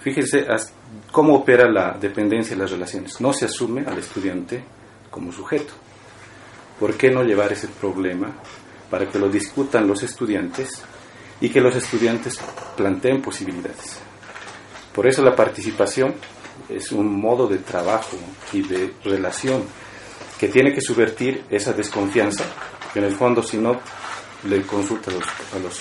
Fíjense 0.00 0.46
cómo 1.10 1.36
opera 1.36 1.66
la 1.66 1.96
dependencia 1.98 2.54
y 2.54 2.58
las 2.58 2.70
relaciones. 2.70 3.22
No 3.22 3.32
se 3.32 3.46
asume 3.46 3.86
al 3.86 3.98
estudiante 3.98 4.62
como 5.10 5.32
sujeto. 5.32 5.72
¿Por 6.78 6.94
qué 6.94 7.10
no 7.10 7.22
llevar 7.22 7.50
ese 7.50 7.68
problema 7.68 8.30
para 8.90 9.08
que 9.08 9.18
lo 9.18 9.30
discutan 9.30 9.88
los 9.88 10.02
estudiantes 10.02 10.82
y 11.40 11.48
que 11.48 11.62
los 11.62 11.74
estudiantes 11.74 12.38
planteen 12.76 13.22
posibilidades? 13.22 13.98
Por 14.94 15.06
eso 15.06 15.22
la 15.22 15.34
participación 15.34 16.14
es 16.68 16.92
un 16.92 17.18
modo 17.18 17.46
de 17.46 17.58
trabajo 17.58 18.18
y 18.52 18.60
de 18.60 18.92
relación 19.04 19.64
que 20.38 20.48
tiene 20.48 20.72
que 20.72 20.80
subvertir 20.80 21.44
esa 21.50 21.72
desconfianza, 21.72 22.44
que 22.92 22.98
en 22.98 23.06
el 23.06 23.14
fondo 23.14 23.42
si 23.42 23.56
no 23.56 23.80
le 24.44 24.62
consulta 24.62 25.10
a 25.10 25.58
los, 25.58 25.80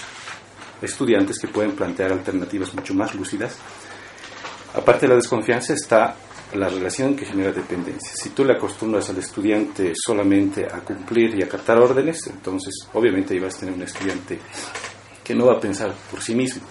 estudiantes 0.82 1.40
que 1.40 1.48
pueden 1.48 1.72
plantear 1.72 2.12
alternativas 2.12 2.74
mucho 2.74 2.94
más 2.94 3.16
lúcidas. 3.16 3.58
Aparte 4.74 5.02
de 5.02 5.10
la 5.10 5.16
desconfianza 5.16 5.74
está 5.74 6.16
la 6.56 6.68
relación 6.68 7.16
que 7.16 7.26
genera 7.26 7.54
dependencia. 7.54 8.12
Si 8.14 8.32
tú 8.32 8.44
le 8.44 8.54
acostumbras 8.54 9.10
al 9.10 9.18
estudiante 9.18 9.94
solamente 9.96 10.66
a 10.66 10.82
cumplir 10.82 11.36
y 11.36 11.44
a 11.44 11.48
captar 11.48 11.78
órdenes, 11.78 12.28
entonces 12.28 12.74
obviamente 12.92 13.34
ahí 13.34 13.40
vas 13.40 13.56
a 13.56 13.60
tener 13.62 13.76
un 13.76 13.84
estudiante 13.84 14.40
que 15.24 15.34
no 15.34 15.46
va 15.46 15.54
a 15.54 15.60
pensar 15.60 15.94
por 16.12 16.22
sí 16.22 16.36
mismo. 16.36 16.64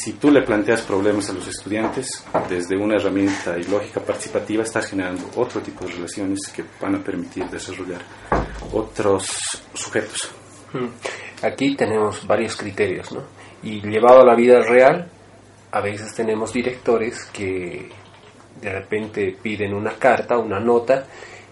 Si 0.00 0.12
tú 0.12 0.30
le 0.30 0.42
planteas 0.42 0.82
problemas 0.82 1.28
a 1.28 1.32
los 1.32 1.48
estudiantes, 1.48 2.24
desde 2.48 2.76
una 2.76 2.94
herramienta 2.94 3.58
y 3.58 3.64
lógica 3.64 3.98
participativa 4.00 4.62
estás 4.62 4.86
generando 4.86 5.28
otro 5.34 5.60
tipo 5.60 5.84
de 5.84 5.90
relaciones 5.90 6.38
que 6.54 6.64
van 6.80 6.94
a 6.94 7.02
permitir 7.02 7.46
desarrollar 7.46 8.00
otros 8.72 9.26
sujetos. 9.74 10.30
Hmm. 10.72 10.86
Aquí 11.42 11.74
tenemos 11.74 12.24
varios 12.28 12.54
criterios, 12.54 13.10
¿no? 13.10 13.24
Y 13.64 13.80
llevado 13.80 14.20
a 14.20 14.24
la 14.24 14.36
vida 14.36 14.62
real, 14.62 15.10
a 15.72 15.80
veces 15.80 16.14
tenemos 16.14 16.52
directores 16.52 17.24
que 17.32 17.90
de 18.60 18.72
repente 18.72 19.36
piden 19.42 19.74
una 19.74 19.94
carta, 19.94 20.38
una 20.38 20.60
nota, 20.60 21.06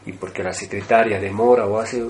y 0.06 0.12
porque 0.12 0.44
la 0.44 0.52
secretaria 0.52 1.18
demora 1.18 1.66
o 1.66 1.80
hace 1.80 2.00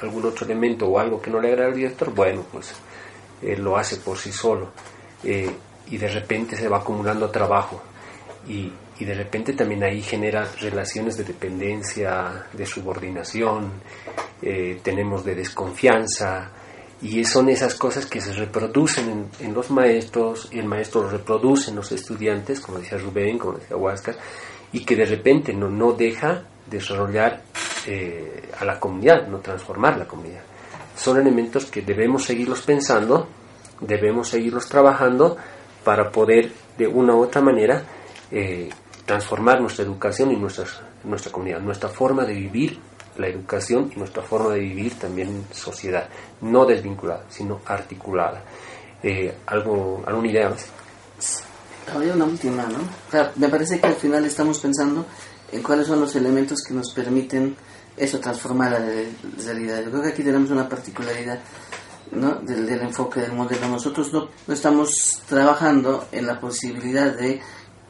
algún 0.00 0.24
otro 0.24 0.46
elemento 0.46 0.86
o 0.86 0.98
algo 0.98 1.20
que 1.20 1.30
no 1.30 1.38
le 1.38 1.48
agrada 1.48 1.68
al 1.68 1.76
director, 1.76 2.14
bueno, 2.14 2.46
pues 2.50 2.74
lo 3.58 3.76
hace 3.76 3.96
por 3.96 4.16
sí 4.16 4.32
solo. 4.32 4.72
Eh, 5.22 5.54
y 5.90 5.98
de 5.98 6.08
repente 6.08 6.56
se 6.56 6.68
va 6.68 6.78
acumulando 6.78 7.30
trabajo 7.30 7.82
y, 8.48 8.72
y, 8.98 9.04
de 9.04 9.14
repente 9.14 9.52
también 9.52 9.84
ahí 9.84 10.02
genera 10.02 10.44
relaciones 10.60 11.16
de 11.16 11.24
dependencia, 11.24 12.46
de 12.52 12.66
subordinación, 12.66 13.70
eh, 14.40 14.80
tenemos 14.82 15.24
de 15.24 15.36
desconfianza 15.36 16.50
y 17.02 17.24
son 17.24 17.48
esas 17.48 17.74
cosas 17.74 18.06
que 18.06 18.20
se 18.20 18.32
reproducen 18.32 19.28
en, 19.40 19.54
los 19.54 19.70
maestros 19.70 20.48
y 20.52 20.60
el 20.60 20.66
maestro 20.66 21.02
lo 21.02 21.10
reproduce 21.10 21.70
en 21.70 21.76
los 21.76 21.90
estudiantes, 21.90 22.60
como 22.60 22.78
decía 22.78 22.96
Rubén, 22.98 23.38
como 23.38 23.58
decía 23.58 23.76
Huáscar, 23.76 24.16
y 24.72 24.84
que 24.84 24.94
de 24.94 25.04
repente 25.04 25.52
no, 25.52 25.68
no 25.68 25.92
deja 25.92 26.44
desarrollar 26.66 27.42
eh, 27.86 28.48
a 28.58 28.64
la 28.64 28.78
comunidad, 28.78 29.26
no 29.26 29.38
transformar 29.38 29.98
la 29.98 30.06
comunidad. 30.06 30.42
Son 30.96 31.18
elementos 31.18 31.66
que 31.66 31.82
debemos 31.82 32.24
seguirlos 32.24 32.62
pensando, 32.62 33.28
debemos 33.80 34.28
seguirlos 34.28 34.68
trabajando, 34.68 35.36
para 35.84 36.10
poder 36.10 36.52
de 36.76 36.86
una 36.86 37.14
u 37.14 37.22
otra 37.22 37.40
manera 37.40 37.82
eh, 38.30 38.70
transformar 39.04 39.60
nuestra 39.60 39.84
educación 39.84 40.32
y 40.32 40.36
nuestra, 40.36 40.64
nuestra 41.04 41.32
comunidad, 41.32 41.60
nuestra 41.60 41.88
forma 41.88 42.24
de 42.24 42.34
vivir 42.34 42.78
la 43.18 43.28
educación 43.28 43.90
y 43.94 43.98
nuestra 43.98 44.22
forma 44.22 44.54
de 44.54 44.60
vivir 44.60 44.98
también 44.98 45.46
sociedad, 45.52 46.08
no 46.40 46.64
desvinculada, 46.64 47.24
sino 47.28 47.60
articulada. 47.66 48.42
Eh, 49.02 49.34
¿algo, 49.46 50.02
¿Alguna 50.06 50.28
idea 50.28 50.48
más? 50.48 50.66
Había 51.94 52.14
una 52.14 52.24
última, 52.24 52.64
¿no? 52.64 52.78
me 53.36 53.48
parece 53.48 53.80
que 53.80 53.86
al 53.86 53.94
final 53.96 54.24
estamos 54.24 54.60
pensando 54.60 55.04
en 55.50 55.62
cuáles 55.62 55.86
son 55.86 56.00
los 56.00 56.14
elementos 56.16 56.62
que 56.66 56.72
nos 56.72 56.92
permiten 56.94 57.56
eso, 57.96 58.18
transformar 58.20 58.72
la 58.72 58.78
realidad. 59.44 59.82
Yo 59.84 59.90
creo 59.90 60.02
que 60.02 60.08
aquí 60.08 60.22
tenemos 60.22 60.50
una 60.50 60.68
particularidad 60.68 61.40
¿no? 62.12 62.36
del, 62.36 62.68
enfoque 62.68 63.20
del 63.20 63.32
modelo. 63.32 63.68
Nosotros 63.68 64.12
no, 64.12 64.28
estamos 64.48 65.22
trabajando 65.28 66.06
en 66.12 66.26
la 66.26 66.38
posibilidad 66.38 67.14
de 67.14 67.40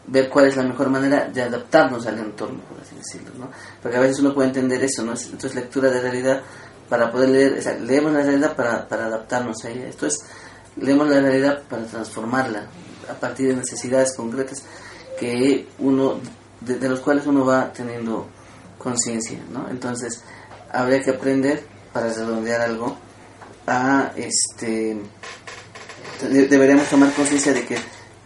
ver 0.06 0.28
cuál 0.28 0.46
es 0.46 0.56
la 0.56 0.64
mejor 0.64 0.90
manera 0.90 1.28
de 1.28 1.42
adaptarnos 1.42 2.06
al 2.06 2.18
entorno, 2.18 2.60
por 2.62 2.80
así 2.80 2.96
decirlo, 2.96 3.30
¿no? 3.38 3.50
Porque 3.80 3.96
a 3.96 4.00
veces 4.00 4.20
uno 4.20 4.34
puede 4.34 4.48
entender 4.48 4.82
eso, 4.82 5.02
¿no? 5.04 5.12
Entonces 5.12 5.54
lectura 5.54 5.90
de 5.90 6.00
realidad 6.00 6.42
para 6.88 7.10
poder 7.10 7.28
leer, 7.28 7.80
leemos 7.82 8.12
la 8.12 8.22
realidad 8.22 8.56
para, 8.56 8.88
para 8.88 9.06
adaptarnos 9.06 9.64
a 9.64 9.70
ella. 9.70 9.86
Esto 9.86 10.06
es, 10.06 10.18
leemos 10.76 11.08
la 11.08 11.20
realidad 11.20 11.62
para 11.68 11.84
transformarla 11.84 12.66
a 13.10 13.14
partir 13.14 13.48
de 13.48 13.56
necesidades 13.56 14.14
concretas 14.16 14.62
que 15.18 15.68
uno, 15.78 16.18
de 16.60 16.88
los 16.88 17.00
cuales 17.00 17.26
uno 17.26 17.44
va 17.44 17.72
teniendo 17.72 18.26
conciencia, 18.78 19.38
¿no? 19.52 19.68
Entonces, 19.70 20.22
habría 20.72 21.00
que 21.00 21.10
aprender 21.10 21.64
para 21.92 22.08
redondear 22.12 22.62
algo 22.62 22.96
a 23.66 24.12
este 24.16 24.96
deberíamos 26.30 26.88
tomar 26.88 27.12
conciencia 27.12 27.52
de 27.52 27.64
que 27.64 27.76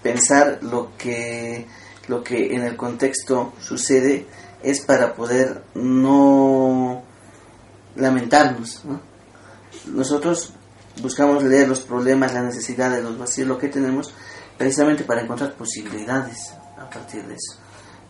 pensar 0.03 0.59
lo 0.62 0.96
que 0.96 1.66
lo 2.09 2.22
que 2.22 2.55
en 2.55 2.62
el 2.62 2.77
contexto 2.77 3.53
sucede 3.61 4.27
es 4.62 4.81
para 4.81 5.14
poder 5.14 5.62
no 5.75 7.03
lamentarnos. 7.96 8.83
Nosotros 9.87 10.53
buscamos 11.03 11.42
leer 11.42 11.68
los 11.68 11.81
problemas, 11.81 12.33
las 12.33 12.44
necesidades, 12.44 13.03
los 13.03 13.18
vacíos, 13.18 13.49
lo 13.49 13.59
que 13.59 13.68
tenemos, 13.68 14.14
precisamente 14.57 15.05
para 15.05 15.22
encontrar 15.22 15.55
posibilidades 15.55 16.53
a 16.79 16.88
partir 16.88 17.25
de 17.27 17.35
eso. 17.35 17.59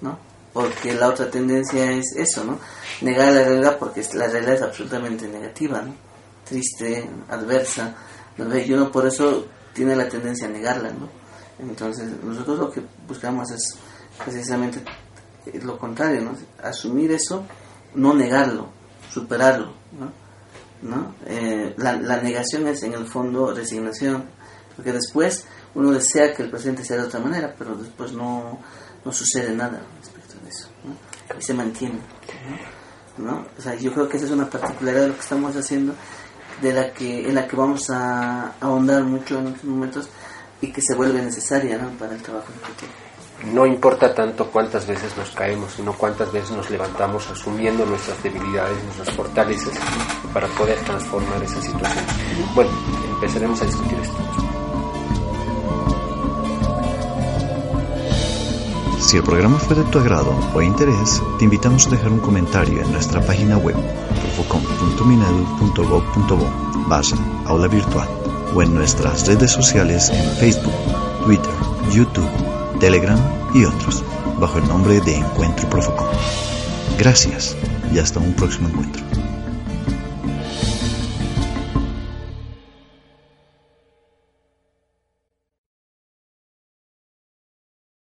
¿no? 0.00 0.18
Porque 0.52 0.94
la 0.94 1.08
otra 1.08 1.30
tendencia 1.30 1.90
es 1.92 2.14
eso, 2.16 2.44
¿no? 2.44 2.58
Negar 3.02 3.32
la 3.32 3.44
realidad 3.44 3.78
porque 3.78 4.02
la 4.14 4.26
realidad 4.28 4.54
es 4.54 4.62
absolutamente 4.62 5.28
negativa, 5.28 5.82
¿no? 5.82 5.94
Triste, 6.48 7.08
adversa, 7.28 7.94
y 8.38 8.72
uno 8.72 8.90
por 8.92 9.06
eso 9.06 9.46
tiene 9.72 9.96
la 9.96 10.08
tendencia 10.08 10.46
a 10.46 10.50
negarla, 10.50 10.90
¿no? 10.90 11.08
Entonces, 11.58 12.08
nosotros 12.22 12.58
lo 12.58 12.70
que 12.70 12.82
buscamos 13.06 13.50
es 13.50 13.76
precisamente 14.24 14.82
lo 15.62 15.78
contrario, 15.78 16.22
¿no? 16.22 16.32
Asumir 16.62 17.12
eso, 17.12 17.44
no 17.94 18.14
negarlo, 18.14 18.68
superarlo, 19.10 19.72
¿no? 20.82 21.14
Eh, 21.26 21.74
la, 21.78 21.96
la, 21.96 22.20
negación 22.20 22.66
es 22.68 22.82
en 22.82 22.92
el 22.92 23.06
fondo 23.06 23.54
resignación, 23.54 24.24
porque 24.74 24.92
después 24.92 25.46
uno 25.74 25.90
desea 25.92 26.34
que 26.34 26.42
el 26.42 26.50
presente 26.50 26.84
sea 26.84 26.98
de 26.98 27.04
otra 27.04 27.20
manera, 27.20 27.54
pero 27.56 27.74
después 27.74 28.12
no, 28.12 28.58
no 29.04 29.12
sucede 29.12 29.54
nada 29.54 29.82
respecto 30.00 30.34
de 30.42 30.50
eso, 30.50 30.68
y 31.38 31.42
se 31.42 31.54
mantiene. 31.54 31.98
¿no? 33.18 33.46
O 33.56 33.60
sea, 33.60 33.74
yo 33.74 33.92
creo 33.92 34.08
que 34.08 34.18
esa 34.18 34.26
es 34.26 34.32
una 34.32 34.48
particularidad 34.50 35.02
de 35.02 35.08
lo 35.08 35.14
que 35.14 35.20
estamos 35.20 35.56
haciendo, 35.56 35.94
de 36.62 36.72
la 36.72 36.92
que, 36.92 37.28
en 37.28 37.34
la 37.34 37.46
que 37.46 37.56
vamos 37.56 37.90
a 37.90 38.54
ahondar 38.60 39.04
mucho 39.04 39.38
en 39.38 39.48
estos 39.48 39.64
momentos 39.64 40.08
y 40.60 40.72
que 40.72 40.80
se 40.80 40.94
vuelve 40.94 41.22
necesaria 41.22 41.78
para 41.98 42.14
el 42.14 42.22
trabajo 42.22 42.48
no 43.52 43.66
importa 43.66 44.14
tanto 44.14 44.50
cuántas 44.50 44.86
veces 44.86 45.16
nos 45.16 45.30
caemos, 45.30 45.72
sino 45.74 45.92
cuántas 45.92 46.32
veces 46.32 46.50
nos 46.52 46.70
levantamos 46.70 47.28
asumiendo 47.30 47.84
nuestras 47.84 48.22
debilidades, 48.22 48.82
nuestras 48.84 49.10
fortalezas, 49.10 49.74
para 50.32 50.46
poder 50.48 50.78
transformar 50.80 51.42
esa 51.42 51.60
situación. 51.60 52.04
Bueno, 52.54 52.70
empezaremos 53.14 53.60
a 53.62 53.66
discutir 53.66 53.98
esto. 53.98 54.35
Si 59.00 59.16
el 59.16 59.22
programa 59.22 59.58
fue 59.58 59.76
de 59.76 59.84
tu 59.84 59.98
agrado 59.98 60.34
o 60.54 60.62
interés, 60.62 61.22
te 61.38 61.44
invitamos 61.44 61.86
a 61.86 61.90
dejar 61.90 62.12
un 62.12 62.20
comentario 62.20 62.82
en 62.82 62.92
nuestra 62.92 63.20
página 63.20 63.58
web 63.58 63.76
profocom.minedu.gov.bo 64.36 66.86
barra 66.88 67.18
aula 67.46 67.68
virtual 67.68 68.08
o 68.54 68.62
en 68.62 68.74
nuestras 68.74 69.26
redes 69.26 69.52
sociales 69.52 70.10
en 70.10 70.30
Facebook, 70.36 70.72
Twitter, 71.24 71.52
YouTube 71.92 72.28
Telegram 72.78 73.18
y 73.54 73.64
otros, 73.64 74.04
bajo 74.38 74.58
el 74.58 74.68
nombre 74.68 75.00
de 75.00 75.16
Encuentro 75.16 75.68
Profocom. 75.68 76.06
Gracias 76.98 77.56
y 77.92 77.98
hasta 77.98 78.20
un 78.20 78.34
próximo 78.34 78.68
encuentro. 78.68 79.15